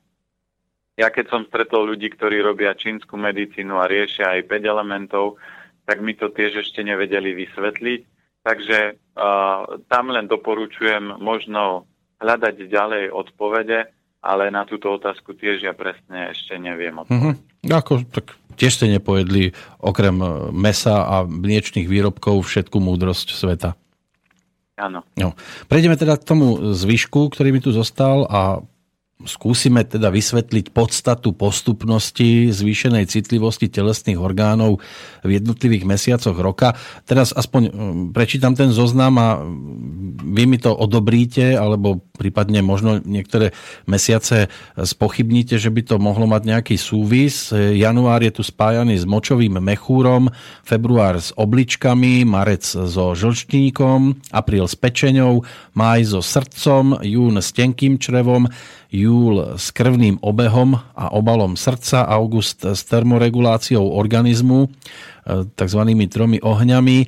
[1.00, 5.40] Ja keď som stretol ľudí, ktorí robia čínsku medicínu a riešia aj 5 elementov,
[5.88, 8.02] tak mi to tiež ešte nevedeli vysvetliť.
[8.44, 11.88] Takže uh, tam len doporučujem možno
[12.20, 13.88] hľadať ďalej odpovede,
[14.20, 17.40] ale na túto otázku tiež ja presne ešte neviem odpovedať.
[17.40, 17.53] Mm-hmm.
[17.64, 23.80] Ako, tak tiež ste nepojedli okrem e, mesa a mliečných výrobkov všetku múdrosť sveta.
[24.74, 25.05] Áno.
[25.16, 25.38] No.
[25.70, 28.66] Prejdeme teda k tomu zvyšku, ktorý mi tu zostal a
[29.24, 34.84] skúsime teda vysvetliť podstatu postupnosti zvýšenej citlivosti telesných orgánov
[35.24, 36.76] v jednotlivých mesiacoch roka.
[37.07, 37.74] Teraz aspoň hm,
[38.11, 39.39] prečítam ten zoznam a
[40.24, 43.55] vy mi to odobríte, alebo prípadne možno niektoré
[43.88, 47.49] mesiace spochybníte, že by to mohlo mať nejaký súvis.
[47.53, 50.30] Január je tu spájaný s močovým mechúrom,
[50.64, 55.43] február s obličkami, marec so žlčníkom, apríl s pečeňou,
[55.74, 58.51] máj so srdcom, jún s tenkým črevom,
[58.94, 64.70] júl s krvným obehom a obalom srdca, august s termoreguláciou organizmu, e,
[65.58, 65.82] tzv.
[66.14, 67.08] tromi ohňami, e,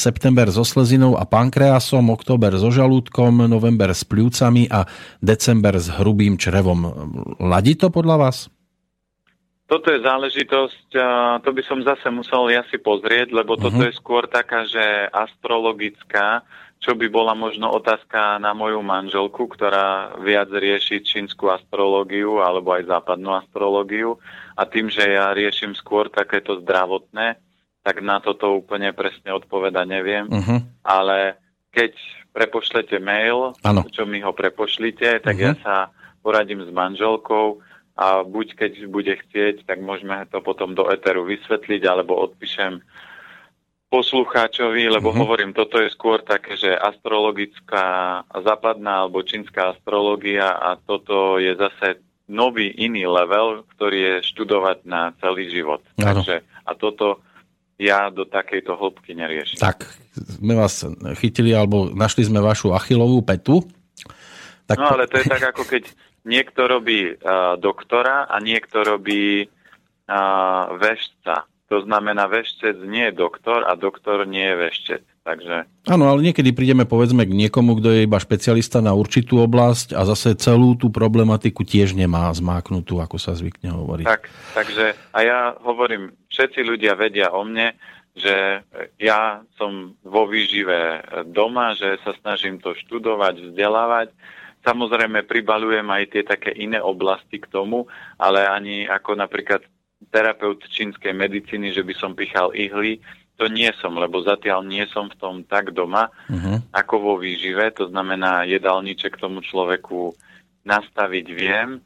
[0.00, 4.88] september so slezinou a pankreasom, október so žalúdkom, november s pľúcami a
[5.20, 6.88] december s hrubým črevom.
[7.36, 8.48] Ladí to podľa vás?
[9.66, 10.94] Toto je záležitosť,
[11.42, 13.90] to by som zase musel ja si pozrieť, lebo toto uh-huh.
[13.90, 16.46] je skôr taká, že astrologická,
[16.76, 22.86] čo by bola možno otázka na moju manželku, ktorá viac rieši čínsku astrológiu alebo aj
[22.86, 24.20] západnú astrológiu.
[24.54, 27.40] A tým, že ja riešim skôr takéto zdravotné,
[27.82, 30.26] tak na toto úplne presne odpoveda neviem.
[30.26, 30.58] Uh-huh.
[30.82, 31.38] Ale
[31.70, 31.96] keď
[32.30, 33.82] prepošlete mail, ano.
[33.88, 35.46] čo mi ho prepošlite, tak uh-huh.
[35.46, 35.74] ja sa
[36.20, 37.62] poradím s manželkou
[37.96, 42.84] a buď keď bude chcieť, tak môžeme to potom do Eteru vysvetliť, alebo odpíšem
[43.86, 45.22] poslucháčovi, lebo uh-huh.
[45.22, 52.02] hovorím, toto je skôr také, že astrologická západná alebo čínska astrológia a toto je zase
[52.26, 55.78] nový iný level, ktorý je študovať na celý život.
[56.02, 56.26] Ano.
[56.26, 57.22] Takže, a toto
[57.78, 59.62] ja do takejto hĺbky neriešim.
[59.62, 59.86] Tak,
[60.40, 60.82] sme vás
[61.22, 63.62] chytili, alebo našli sme vašu achilovú petu.
[64.66, 64.76] Tak...
[64.82, 65.86] No ale to je tak, ako keď
[66.26, 71.46] niekto robí uh, doktora a niekto robí uh, vešca.
[71.66, 75.02] To znamená, veštec nie je doktor a doktor nie je veštec.
[75.26, 75.66] Takže...
[75.90, 80.06] Áno, ale niekedy prídeme povedzme k niekomu, kto je iba špecialista na určitú oblasť a
[80.06, 84.06] zase celú tú problematiku tiež nemá zmáknutú, ako sa zvykne hovoriť.
[84.06, 87.74] Tak, takže a ja hovorím, všetci ľudia vedia o mne,
[88.14, 88.62] že
[89.02, 91.02] ja som vo výžive
[91.34, 94.14] doma, že sa snažím to študovať, vzdelávať.
[94.62, 99.66] Samozrejme pribalujem aj tie také iné oblasti k tomu, ale ani ako napríklad
[100.12, 103.00] terapeut čínskej medicíny, že by som pichal ihly.
[103.36, 106.64] To nie som, lebo zatiaľ nie som v tom tak doma, uh-huh.
[106.72, 107.68] ako vo výžive.
[107.76, 110.16] To znamená, jedálniček tomu človeku
[110.64, 111.84] nastaviť viem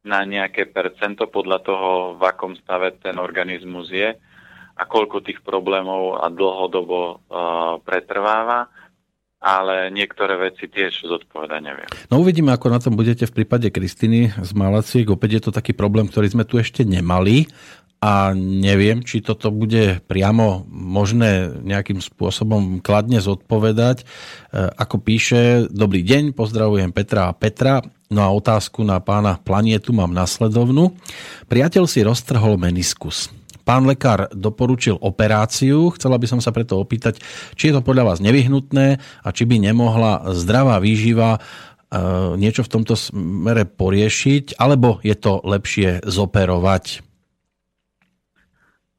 [0.00, 4.16] na nejaké percento podľa toho, v akom stave ten organizmus je
[4.80, 8.72] a koľko tých problémov a dlhodobo uh, pretrváva
[9.40, 11.90] ale niektoré veci tiež zodpovedať neviem.
[12.12, 15.08] No uvidíme, ako na tom budete v prípade Kristiny z Malaciek.
[15.08, 17.48] Opäť je to taký problém, ktorý sme tu ešte nemali
[18.00, 24.00] a neviem, či toto bude priamo možné nejakým spôsobom kladne zodpovedať.
[24.00, 24.04] E,
[24.72, 27.84] ako píše, dobrý deň, pozdravujem Petra a Petra.
[28.08, 30.96] No a otázku na pána Planietu mám nasledovnú.
[31.52, 33.28] Priateľ si roztrhol meniskus.
[33.62, 35.92] Pán lekár doporučil operáciu.
[35.94, 37.20] Chcela by som sa preto opýtať,
[37.54, 41.40] či je to podľa vás nevyhnutné a či by nemohla zdravá výživa e,
[42.40, 47.10] niečo v tomto smere poriešiť, alebo je to lepšie zoperovať?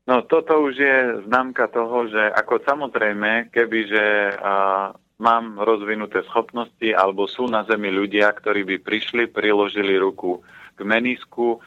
[0.10, 0.98] No toto už je
[1.30, 4.92] známka toho, že ako samozrejme, kebyže uh,
[5.22, 10.42] mám rozvinuté schopnosti alebo sú na Zemi ľudia, ktorí by prišli, priložili ruku
[10.74, 11.62] k menisku,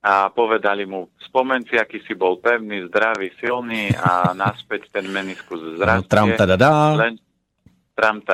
[0.00, 5.60] a povedali mu, spomen si, aký si bol pevný, zdravý, silný a naspäť ten meniskus
[5.76, 6.08] zrastie.
[6.08, 6.96] Tram tadadá.
[6.96, 7.20] Len
[7.92, 8.24] tram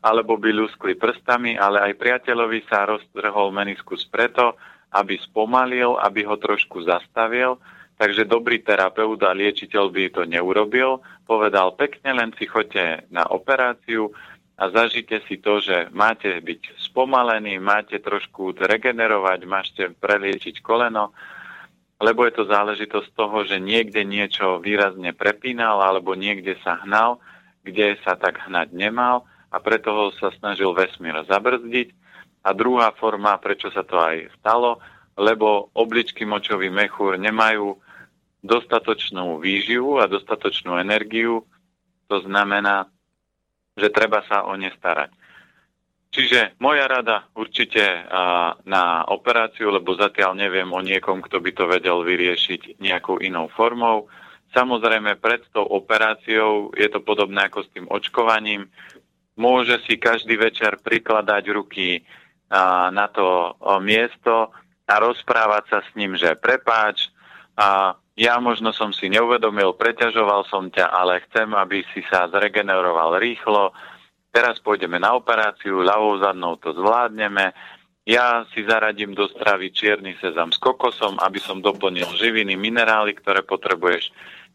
[0.00, 4.56] alebo by luskli prstami, ale aj priateľovi sa roztrhol meniskus preto,
[4.96, 7.60] aby spomalil, aby ho trošku zastavil.
[7.96, 11.04] Takže dobrý terapeut a liečiteľ by to neurobil.
[11.28, 14.12] Povedal pekne, len si choďte na operáciu
[14.56, 21.12] a zažite si to, že máte byť spomalení, máte trošku regenerovať, máte preliečiť koleno,
[22.00, 27.20] lebo je to záležitosť toho, že niekde niečo výrazne prepínal alebo niekde sa hnal,
[27.64, 31.92] kde sa tak hnať nemal a preto ho sa snažil vesmír zabrzdiť.
[32.46, 34.80] A druhá forma, prečo sa to aj stalo,
[35.20, 37.76] lebo obličky močový mechúr nemajú
[38.44, 41.42] dostatočnú výživu a dostatočnú energiu.
[42.06, 42.86] To znamená,
[43.76, 45.12] že treba sa o ne starať.
[46.16, 48.08] Čiže moja rada určite
[48.64, 54.08] na operáciu, lebo zatiaľ neviem o niekom, kto by to vedel vyriešiť nejakou inou formou.
[54.56, 58.64] Samozrejme, pred tou operáciou je to podobné ako s tým očkovaním.
[59.36, 62.00] Môže si každý večer prikladať ruky
[62.96, 63.52] na to
[63.84, 64.56] miesto
[64.88, 67.12] a rozprávať sa s ním, že prepáč,
[67.56, 73.20] a ja možno som si neuvedomil, preťažoval som ťa, ale chcem, aby si sa zregeneroval
[73.20, 73.76] rýchlo.
[74.32, 77.52] Teraz pôjdeme na operáciu, ľavou zadnou to zvládneme.
[78.08, 83.44] Ja si zaradím do stravy čierny sezam s kokosom, aby som doplnil živiny, minerály, ktoré
[83.44, 84.08] potrebuješ,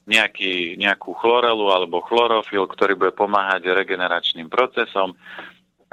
[0.09, 5.13] nejaký, nejakú chlorelu alebo chlorofil, ktorý bude pomáhať regeneračným procesom.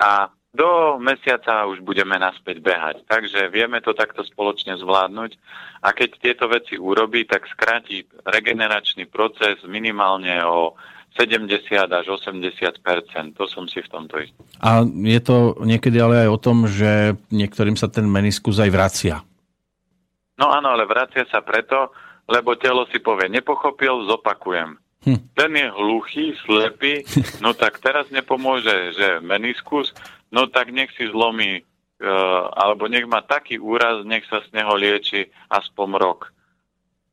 [0.00, 2.96] A do mesiaca už budeme naspäť behať.
[3.04, 5.36] Takže vieme to takto spoločne zvládnuť
[5.84, 10.74] a keď tieto veci urobí, tak skráti regeneračný proces minimálne o
[11.16, 11.50] 70
[11.88, 12.84] až 80%
[13.34, 14.38] To som si v tomto istý.
[14.62, 19.16] A je to niekedy ale aj o tom, že niektorým sa ten meniskus aj vracia.
[20.38, 21.90] No áno, ale vracia sa preto,
[22.30, 24.78] lebo telo si povie, nepochopil, zopakujem.
[25.02, 25.18] Hm.
[25.34, 27.02] Ten je hluchý, slepý,
[27.44, 29.90] no tak teraz nepomôže, že meniskus,
[30.32, 34.74] no tak nech si zlomí, uh, alebo nech má taký úraz, nech sa z neho
[34.76, 36.20] lieči aspoň rok.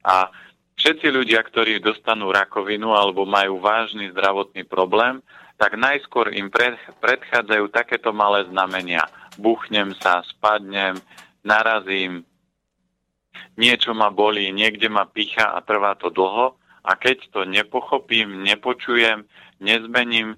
[0.05, 0.29] A
[0.77, 5.23] všetci ľudia, ktorí dostanú rakovinu alebo majú vážny zdravotný problém,
[5.55, 9.07] tak najskôr im pred, predchádzajú takéto malé znamenia.
[9.39, 10.99] Buchnem sa, spadnem,
[11.43, 12.27] narazím,
[13.55, 16.59] niečo ma bolí, niekde ma picha a trvá to dlho.
[16.85, 19.25] A keď to nepochopím, nepočujem,
[19.57, 20.37] nezmením,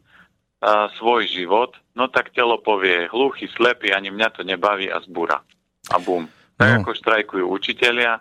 [0.98, 5.46] svoj život, no tak telo povie hluchý, slepý, ani mňa to nebaví a zbúra.
[5.94, 6.26] A bum.
[6.58, 6.76] Tak no.
[6.82, 8.18] ako štrajkujú učitelia,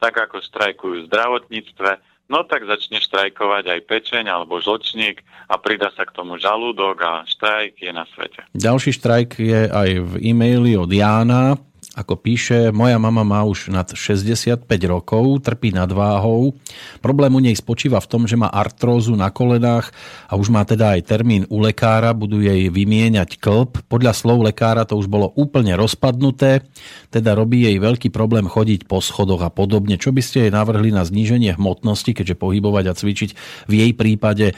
[0.00, 1.90] tak ako štrajkujú v zdravotníctve,
[2.32, 7.12] no tak začne štrajkovať aj pečeň alebo žlčník a prida sa k tomu žalúdok a
[7.28, 8.48] štrajk je na svete.
[8.56, 11.60] Ďalší štrajk je aj v e-maili od Jána.
[11.94, 16.58] Ako píše, moja mama má už nad 65 rokov, trpí nadváhou.
[16.98, 19.94] Problém u nej spočíva v tom, že má artrózu na kolenách
[20.26, 23.86] a už má teda aj termín u lekára, budú jej vymieňať klb.
[23.86, 26.66] Podľa slov lekára to už bolo úplne rozpadnuté,
[27.14, 29.94] teda robí jej veľký problém chodiť po schodoch a podobne.
[29.94, 33.30] Čo by ste jej navrhli na zníženie hmotnosti, keďže pohybovať a cvičiť
[33.70, 34.54] v jej prípade e,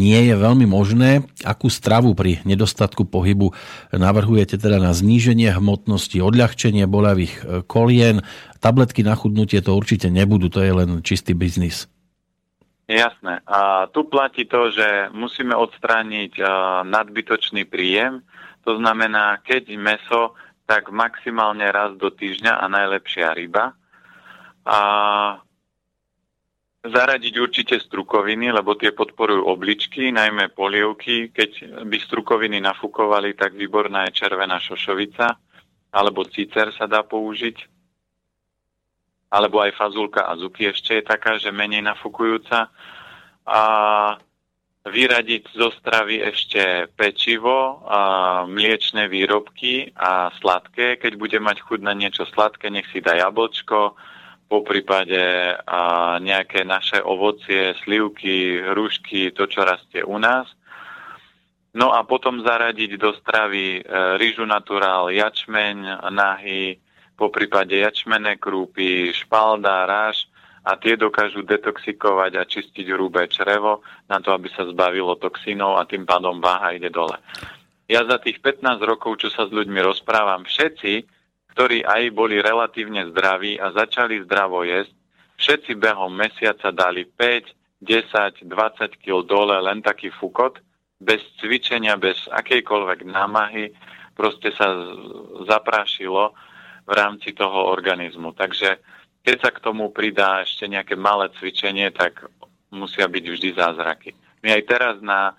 [0.00, 1.28] nie je veľmi možné?
[1.44, 3.52] Akú stravu pri nedostatku pohybu
[3.92, 8.22] navrhujete teda na zníženie hmotnosti, odľahčenie liečenie bolavých e, kolien.
[8.62, 11.90] Tabletky na chudnutie to určite nebudú, to je len čistý biznis.
[12.86, 13.42] Jasné.
[13.46, 18.18] A tu platí to, že musíme odstrániť uh, nadbytočný príjem.
[18.66, 20.34] To znamená, keď meso,
[20.66, 23.78] tak maximálne raz do týždňa a najlepšia ryba.
[24.66, 24.78] A
[26.82, 31.30] zaradiť určite strukoviny, lebo tie podporujú obličky, najmä polievky.
[31.30, 35.38] Keď by strukoviny nafúkovali, tak výborná je červená šošovica
[35.90, 37.66] alebo cicer sa dá použiť,
[39.30, 42.70] alebo aj fazulka a zuky ešte je taká, že menej nafukujúca.
[43.46, 43.60] A
[44.80, 48.00] vyradiť zo stravy ešte pečivo, a
[48.48, 50.98] mliečne výrobky a sladké.
[50.98, 53.94] Keď bude mať chuť na niečo sladké, nech si dá jablčko,
[54.50, 60.50] po prípade a nejaké naše ovocie, slivky, hrušky, to, čo rastie u nás.
[61.70, 63.80] No a potom zaradiť do stravy e,
[64.18, 66.82] rýžu naturál, jačmeň, nahy,
[67.14, 70.26] po prípade jačmené krúpy, špalda, ráž
[70.66, 75.86] a tie dokážu detoxikovať a čistiť hrubé črevo na to, aby sa zbavilo toxínov a
[75.86, 77.14] tým pádom váha ide dole.
[77.86, 81.06] Ja za tých 15 rokov, čo sa s ľuďmi rozprávam, všetci,
[81.54, 84.90] ktorí aj boli relatívne zdraví a začali zdravo jesť,
[85.38, 90.58] všetci behom mesiaca dali 5, 10, 20 kg dole len taký fukot–
[91.00, 93.72] bez cvičenia, bez akejkoľvek námahy,
[94.12, 94.68] proste sa
[95.48, 96.36] zaprášilo
[96.84, 98.36] v rámci toho organizmu.
[98.36, 98.76] Takže
[99.24, 102.28] keď sa k tomu pridá ešte nejaké malé cvičenie, tak
[102.68, 104.12] musia byť vždy zázraky.
[104.44, 105.32] My aj teraz na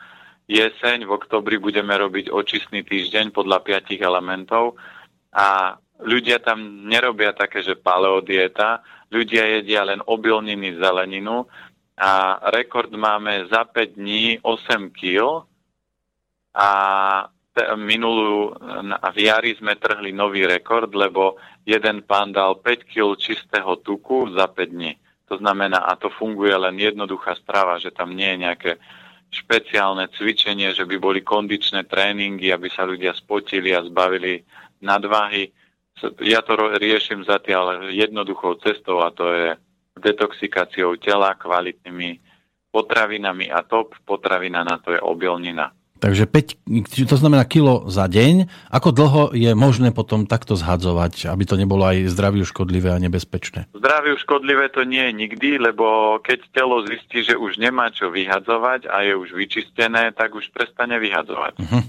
[0.50, 4.76] jeseň v oktobri budeme robiť očistný týždeň podľa piatich elementov
[5.32, 8.82] a ľudia tam nerobia také, že paleodieta,
[9.14, 11.48] ľudia jedia len obilniny, zeleninu
[11.96, 15.46] a rekord máme za 5 dní 8 kg
[16.56, 16.70] a
[17.76, 18.56] minulú
[19.12, 21.36] v jari sme trhli nový rekord, lebo
[21.68, 24.96] jeden pán dal 5 kg čistého tuku za 5 dní.
[25.28, 28.72] To znamená, a to funguje len jednoduchá strava, že tam nie je nejaké
[29.32, 34.44] špeciálne cvičenie, že by boli kondičné tréningy, aby sa ľudia spotili a zbavili
[34.84, 35.48] nadváhy.
[36.20, 39.56] Ja to riešim zatiaľ jednoduchou cestou a to je
[39.96, 42.20] detoxikáciou tela kvalitnými
[42.72, 45.72] potravinami a top potravina na to je obilnina.
[46.02, 48.50] Takže 5, to znamená kilo za deň.
[48.74, 53.70] Ako dlho je možné potom takto zhadzovať, aby to nebolo aj zdraviu škodlivé a nebezpečné?
[53.70, 58.90] Zdraviu škodlivé to nie je nikdy, lebo keď telo zistí, že už nemá čo vyhadzovať
[58.90, 61.62] a je už vyčistené, tak už prestane vyhadzovať.
[61.62, 61.86] Uh-huh.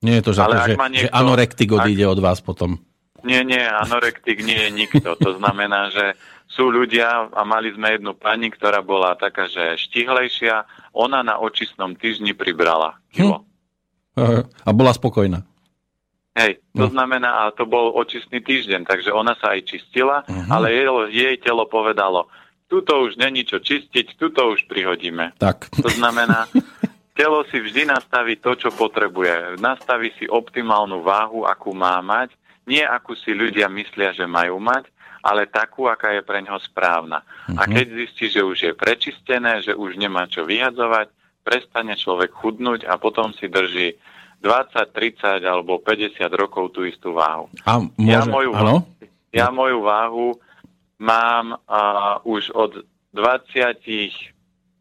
[0.00, 2.12] Nie je to, že, Ale že, niekto, že anorektik odíde ak...
[2.16, 2.80] od vás potom.
[3.20, 5.12] Nie, nie, anorektik nie je nikto.
[5.20, 6.16] To znamená, že
[6.48, 10.64] sú ľudia, a mali sme jednu pani, ktorá bola taká, že štihlejšia,
[10.96, 13.44] ona na očistnom týždni pribrala kilo.
[13.44, 13.49] Hm.
[14.66, 15.42] A bola spokojná.
[16.30, 16.92] Hej, to no.
[16.94, 20.46] znamená, a to bol očistný týždeň, takže ona sa aj čistila, uh-huh.
[20.46, 22.30] ale jej, jej telo povedalo,
[22.70, 25.34] tuto už není čo čistiť, tuto už prihodíme.
[25.42, 25.74] Tak.
[25.82, 26.46] To znamená,
[27.18, 29.58] telo si vždy nastaví to, čo potrebuje.
[29.58, 32.30] Nastaví si optimálnu váhu, akú má mať,
[32.62, 34.86] nie akú si ľudia myslia, že majú mať,
[35.26, 37.26] ale takú, aká je pre ňoho správna.
[37.26, 37.58] Uh-huh.
[37.58, 37.70] A mhm.
[37.74, 41.10] keď zistí, že už je prečistené, že už nemá čo vyhadzovať,
[41.42, 43.98] prestane človek chudnúť a potom si drží
[44.40, 47.52] 20, 30 alebo 50 rokov tú istú váhu.
[47.68, 48.76] A môže, ja, moju, áno?
[49.30, 50.28] ja moju váhu
[51.00, 53.84] mám uh, už od 20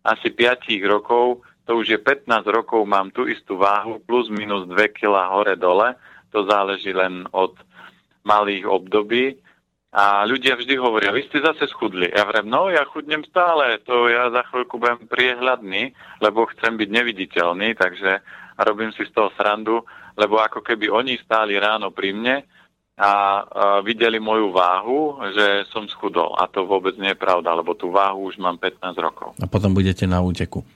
[0.03, 4.75] asi 5 rokov, to už je 15 rokov, mám tú istú váhu, plus minus 2
[4.95, 5.99] kg hore-dole,
[6.31, 7.53] to záleží len od
[8.23, 9.37] malých období.
[9.89, 12.05] A ľudia vždy hovoria, vy ste zase schudli.
[12.13, 16.89] Ja vrem, no ja chudnem stále, to ja za chvíľku budem priehľadný, lebo chcem byť
[16.93, 18.21] neviditeľný, takže
[18.63, 19.83] robím si z toho srandu,
[20.19, 22.35] lebo ako keby oni stáli ráno pri mne
[22.99, 23.11] a, a
[23.79, 26.35] videli moju váhu, že som schudol.
[26.35, 29.29] A to vôbec nie je pravda, lebo tú váhu už mám 15 rokov.
[29.39, 30.67] A potom budete na úteku.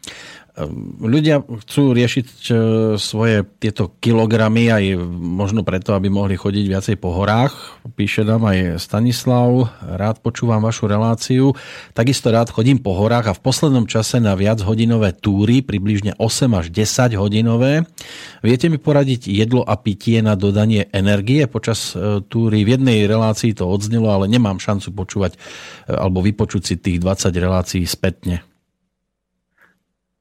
[0.53, 2.53] Ehm, ľudia chcú riešiť
[3.01, 7.81] svoje tieto kilogramy aj možno preto, aby mohli chodiť viacej po horách.
[7.97, 11.57] Píše nám aj Stanislav, rád počúvam vašu reláciu.
[11.97, 16.53] Takisto rád chodím po horách a v poslednom čase na viac hodinové túry, približne 8
[16.53, 17.89] až 10 hodinové.
[18.45, 22.61] Viete mi poradiť jedlo a pitie na dodanie energie počas e, túry?
[22.61, 27.33] V jednej relácii to odznelo, ale nemám šancu počúvať e, alebo vypočuť si tých 20
[27.41, 28.52] relácií spätne.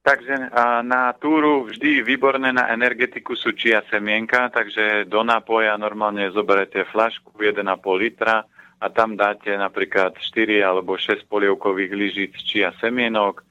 [0.03, 0.51] Takže
[0.83, 7.39] na túru vždy výborné na energetiku sú čia semienka, takže do nápoja normálne zoberete flašku
[7.39, 7.63] 1,5
[8.03, 8.43] litra
[8.83, 13.47] a tam dáte napríklad 4 alebo 6 polievkových lyžic čia semienok,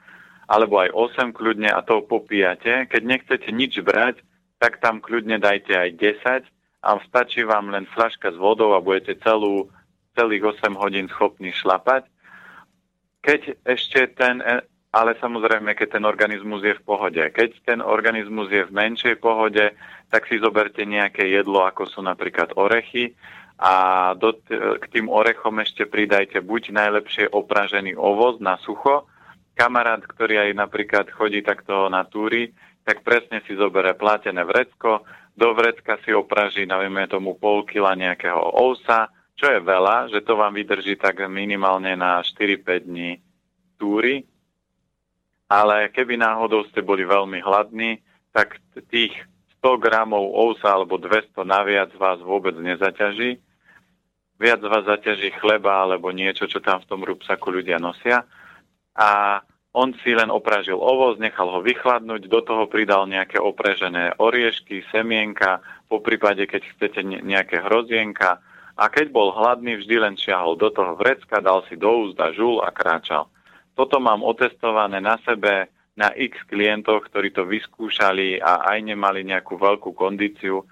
[0.51, 2.83] alebo aj 8 kľudne a to popíjate.
[2.91, 4.19] Keď nechcete nič brať,
[4.59, 6.51] tak tam kľudne dajte aj 10
[6.83, 9.71] a stačí vám len flaška s vodou a budete celú,
[10.19, 12.11] celých 8 hodín schopní šlapať.
[13.23, 14.43] Keď ešte ten
[14.91, 17.23] ale samozrejme, keď ten organizmus je v pohode.
[17.23, 19.71] Keď ten organizmus je v menšej pohode,
[20.11, 23.15] tak si zoberte nejaké jedlo, ako sú napríklad orechy
[23.55, 23.73] a
[24.19, 29.07] do, k tým orechom ešte pridajte buď najlepšie opražený ovoz na sucho.
[29.55, 32.51] Kamarát, ktorý aj napríklad chodí takto na túry,
[32.83, 38.41] tak presne si zobere platené vrecko, do vrecka si opraží, navieme tomu pol kila nejakého
[38.59, 39.07] ousa,
[39.39, 43.23] čo je veľa, že to vám vydrží tak minimálne na 4-5 dní
[43.79, 44.27] túry
[45.51, 47.99] ale keby náhodou ste boli veľmi hladní,
[48.31, 49.11] tak tých
[49.59, 53.35] 100 gramov ousa alebo 200 naviac vás vôbec nezaťaží.
[54.39, 58.23] Viac vás zaťaží chleba alebo niečo, čo tam v tom rúbsaku ľudia nosia.
[58.95, 59.43] A
[59.75, 65.59] on si len opražil ovoz, nechal ho vychladnúť, do toho pridal nejaké oprežené oriešky, semienka,
[65.91, 68.39] po prípade, keď chcete nejaké hrozienka.
[68.79, 72.63] A keď bol hladný, vždy len šiahol do toho vrecka, dal si do úzda žul
[72.63, 73.27] a kráčal.
[73.75, 79.59] Toto mám otestované na sebe na x klientoch, ktorí to vyskúšali a aj nemali nejakú
[79.59, 80.63] veľkú kondíciu,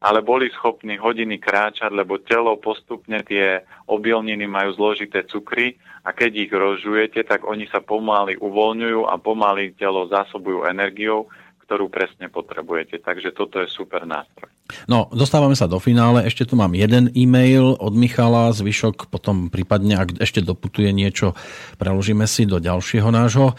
[0.00, 6.30] ale boli schopní hodiny kráčať, lebo telo postupne tie obilniny majú zložité cukry a keď
[6.48, 11.28] ich rozžujete, tak oni sa pomaly uvoľňujú a pomaly telo zásobujú energiou,
[11.68, 12.98] ktorú presne potrebujete.
[12.98, 14.50] Takže toto je super nástroj.
[14.86, 16.26] No, dostávame sa do finále.
[16.26, 21.36] Ešte tu mám jeden e-mail od Michala, zvyšok potom prípadne, ak ešte doputuje niečo,
[21.76, 23.54] preložíme si do ďalšieho nášho e,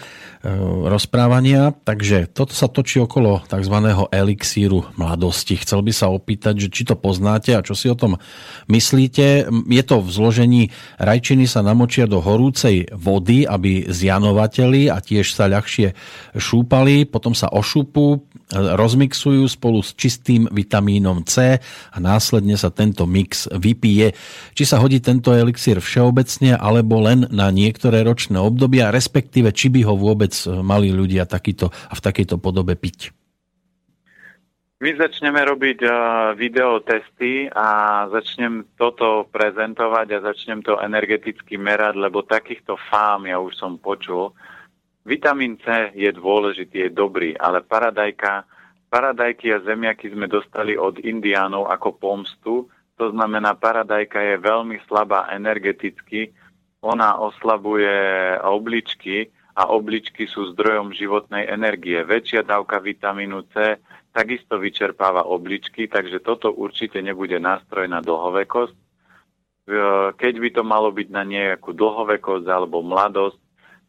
[0.88, 1.72] rozprávania.
[1.74, 3.76] Takže toto sa točí okolo tzv.
[4.12, 5.60] elixíru mladosti.
[5.60, 8.18] Chcel by sa opýtať, že či to poznáte a čo si o tom
[8.72, 9.52] myslíte.
[9.52, 10.64] Je to v zložení
[10.98, 15.94] rajčiny sa namočia do horúcej vody, aby zjanovateli a tiež sa ľahšie
[16.36, 23.48] šúpali, potom sa ošupu, rozmixujú spolu s čistým vitamínom C a následne sa tento mix
[23.52, 24.14] vypije.
[24.54, 29.88] Či sa hodí tento elixír všeobecne alebo len na niektoré ročné obdobia, respektíve či by
[29.88, 30.32] ho vôbec
[30.62, 33.16] mali ľudia takýto a v takejto podobe piť.
[34.82, 35.94] My začneme robiť uh,
[36.34, 43.54] videotesty a začnem toto prezentovať a začnem to energeticky merať, lebo takýchto fám ja už
[43.62, 44.34] som počul,
[45.02, 48.46] Vitamín C je dôležitý, je dobrý, ale paradajka,
[48.94, 52.70] paradajky a zemiaky sme dostali od indiánov ako pomstu.
[53.02, 56.30] To znamená, paradajka je veľmi slabá energeticky,
[56.86, 57.90] ona oslabuje
[58.46, 61.98] obličky a obličky sú zdrojom životnej energie.
[62.06, 63.82] Väčšia dávka vitamínu C
[64.14, 68.76] takisto vyčerpáva obličky, takže toto určite nebude nástroj na dlhovekosť.
[70.14, 73.41] Keď by to malo byť na nejakú dlhovekosť alebo mladosť,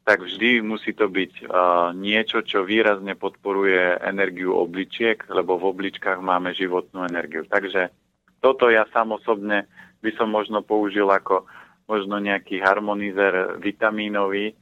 [0.02, 6.18] tak vždy musí to byť uh, niečo, čo výrazne podporuje energiu obličiek, lebo v obličkách
[6.18, 7.46] máme životnú energiu.
[7.46, 7.94] Takže
[8.42, 9.70] toto ja sám osobne
[10.02, 11.46] by som možno použil ako
[11.86, 14.58] možno nejaký harmonizer vitamínový.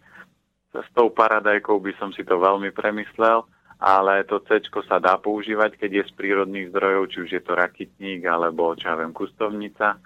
[0.71, 3.49] S tou paradajkou by som si to veľmi premyslel,
[3.81, 7.57] ale to C sa dá používať, keď je z prírodných zdrojov, či už je to
[7.57, 9.97] rakitník alebo čo ja kustovnica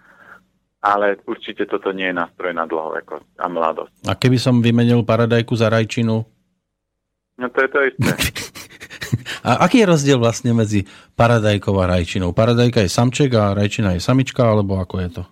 [0.85, 3.93] ale určite toto nie je nástroj na dlhovekosť a mladosť.
[4.05, 6.21] A keby som vymenil paradajku za rajčinu?
[7.41, 8.13] No to je to isté.
[9.49, 10.85] a aký je rozdiel vlastne medzi
[11.17, 12.37] paradajkou a rajčinou?
[12.37, 15.25] Paradajka je samček a rajčina je samička, alebo ako je to?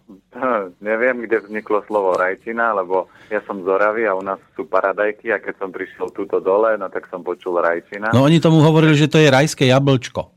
[0.82, 5.30] Neviem, kde vzniklo slovo rajčina, lebo ja som z Oravy a u nás sú paradajky
[5.30, 8.10] a keď som prišiel túto dole, no tak som počul rajčina.
[8.10, 10.34] No oni tomu hovorili, že to je rajské jablčko.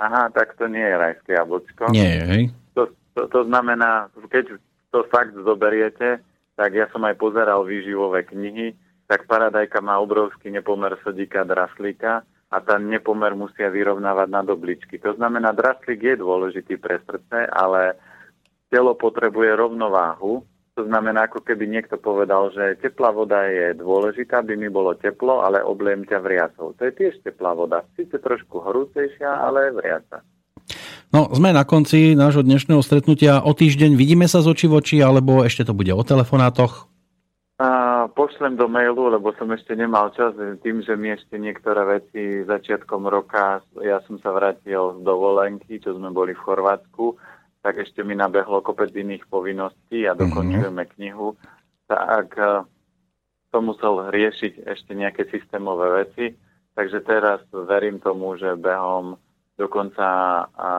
[0.00, 1.92] Aha, tak to nie je rajské jablčko.
[1.92, 2.42] Nie, hej.
[3.18, 4.58] To, to znamená, keď
[4.90, 6.22] to fakt zoberiete,
[6.54, 8.76] tak ja som aj pozeral výživové knihy,
[9.10, 14.98] tak paradajka má obrovský nepomer sodíka draslíka a ten nepomer musia vyrovnávať na dobličky.
[15.02, 17.98] To znamená, draslík je dôležitý pre srdce, ale
[18.70, 20.46] telo potrebuje rovnováhu.
[20.78, 25.42] To znamená, ako keby niekto povedal, že teplá voda je dôležitá, by mi bolo teplo,
[25.42, 26.72] ale obliem ťa vriacou.
[26.78, 27.82] To je tiež teplá voda.
[27.98, 30.22] Sice trošku horúcejšia, ale vriaca.
[31.10, 33.42] No, sme na konci nášho dnešného stretnutia.
[33.42, 36.86] O týždeň vidíme sa z oči v oči, alebo ešte to bude o telefonátoch?
[37.58, 42.46] A pošlem do mailu, lebo som ešte nemal čas, tým, že mi ešte niektoré veci
[42.46, 47.18] začiatkom roka, ja som sa vrátil z dovolenky, čo sme boli v Chorvátsku,
[47.58, 50.94] tak ešte mi nabehlo kopec iných povinností a dokončujeme mm-hmm.
[50.94, 51.34] knihu.
[51.90, 52.38] Tak
[53.50, 56.38] to musel riešiť ešte nejaké systémové veci,
[56.78, 59.18] takže teraz verím tomu, že behom
[59.60, 60.06] dokonca
[60.56, 60.70] a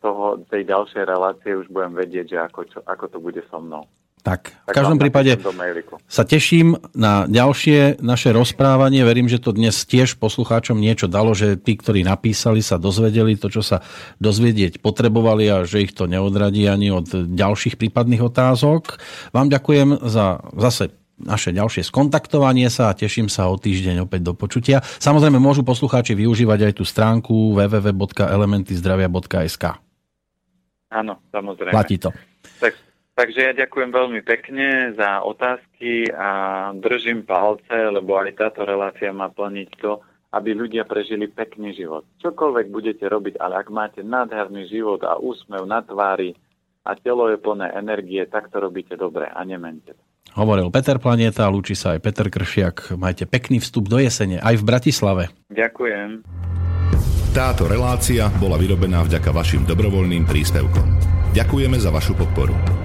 [0.00, 3.84] toho, tej ďalšej relácie už budem vedieť, že ako, čo, ako to bude so mnou.
[4.24, 5.36] Tak, v každom prípade
[6.08, 9.04] sa teším na ďalšie naše rozprávanie.
[9.04, 13.52] Verím, že to dnes tiež poslucháčom niečo dalo, že tí, ktorí napísali, sa dozvedeli to,
[13.52, 13.84] čo sa
[14.24, 17.04] dozvedieť potrebovali a že ich to neodradí ani od
[17.36, 18.96] ďalších prípadných otázok.
[19.36, 24.34] Vám ďakujem za zase naše ďalšie skontaktovanie sa a teším sa o týždeň opäť do
[24.34, 24.82] počutia.
[24.82, 29.64] Samozrejme môžu poslucháči využívať aj tú stránku www.elementyzdravia.sk
[30.94, 31.74] Áno, samozrejme.
[31.74, 32.12] Platí to.
[32.58, 32.74] Tak,
[33.14, 39.28] takže ja ďakujem veľmi pekne za otázky a držím palce, lebo aj táto relácia má
[39.30, 40.00] plniť to,
[40.34, 42.02] aby ľudia prežili pekný život.
[42.18, 46.34] Čokoľvek budete robiť, ale ak máte nádherný život a úsmev na tvári
[46.82, 50.13] a telo je plné energie, tak to robíte dobre a nemente to.
[50.32, 52.96] Hovoril Peter Planeta, lúči sa aj Peter Kršiak.
[52.96, 55.24] Majte pekný vstup do jesene aj v Bratislave.
[55.52, 56.24] Ďakujem.
[57.34, 60.86] Táto relácia bola vyrobená vďaka vašim dobrovoľným príspevkom.
[61.34, 62.83] Ďakujeme za vašu podporu.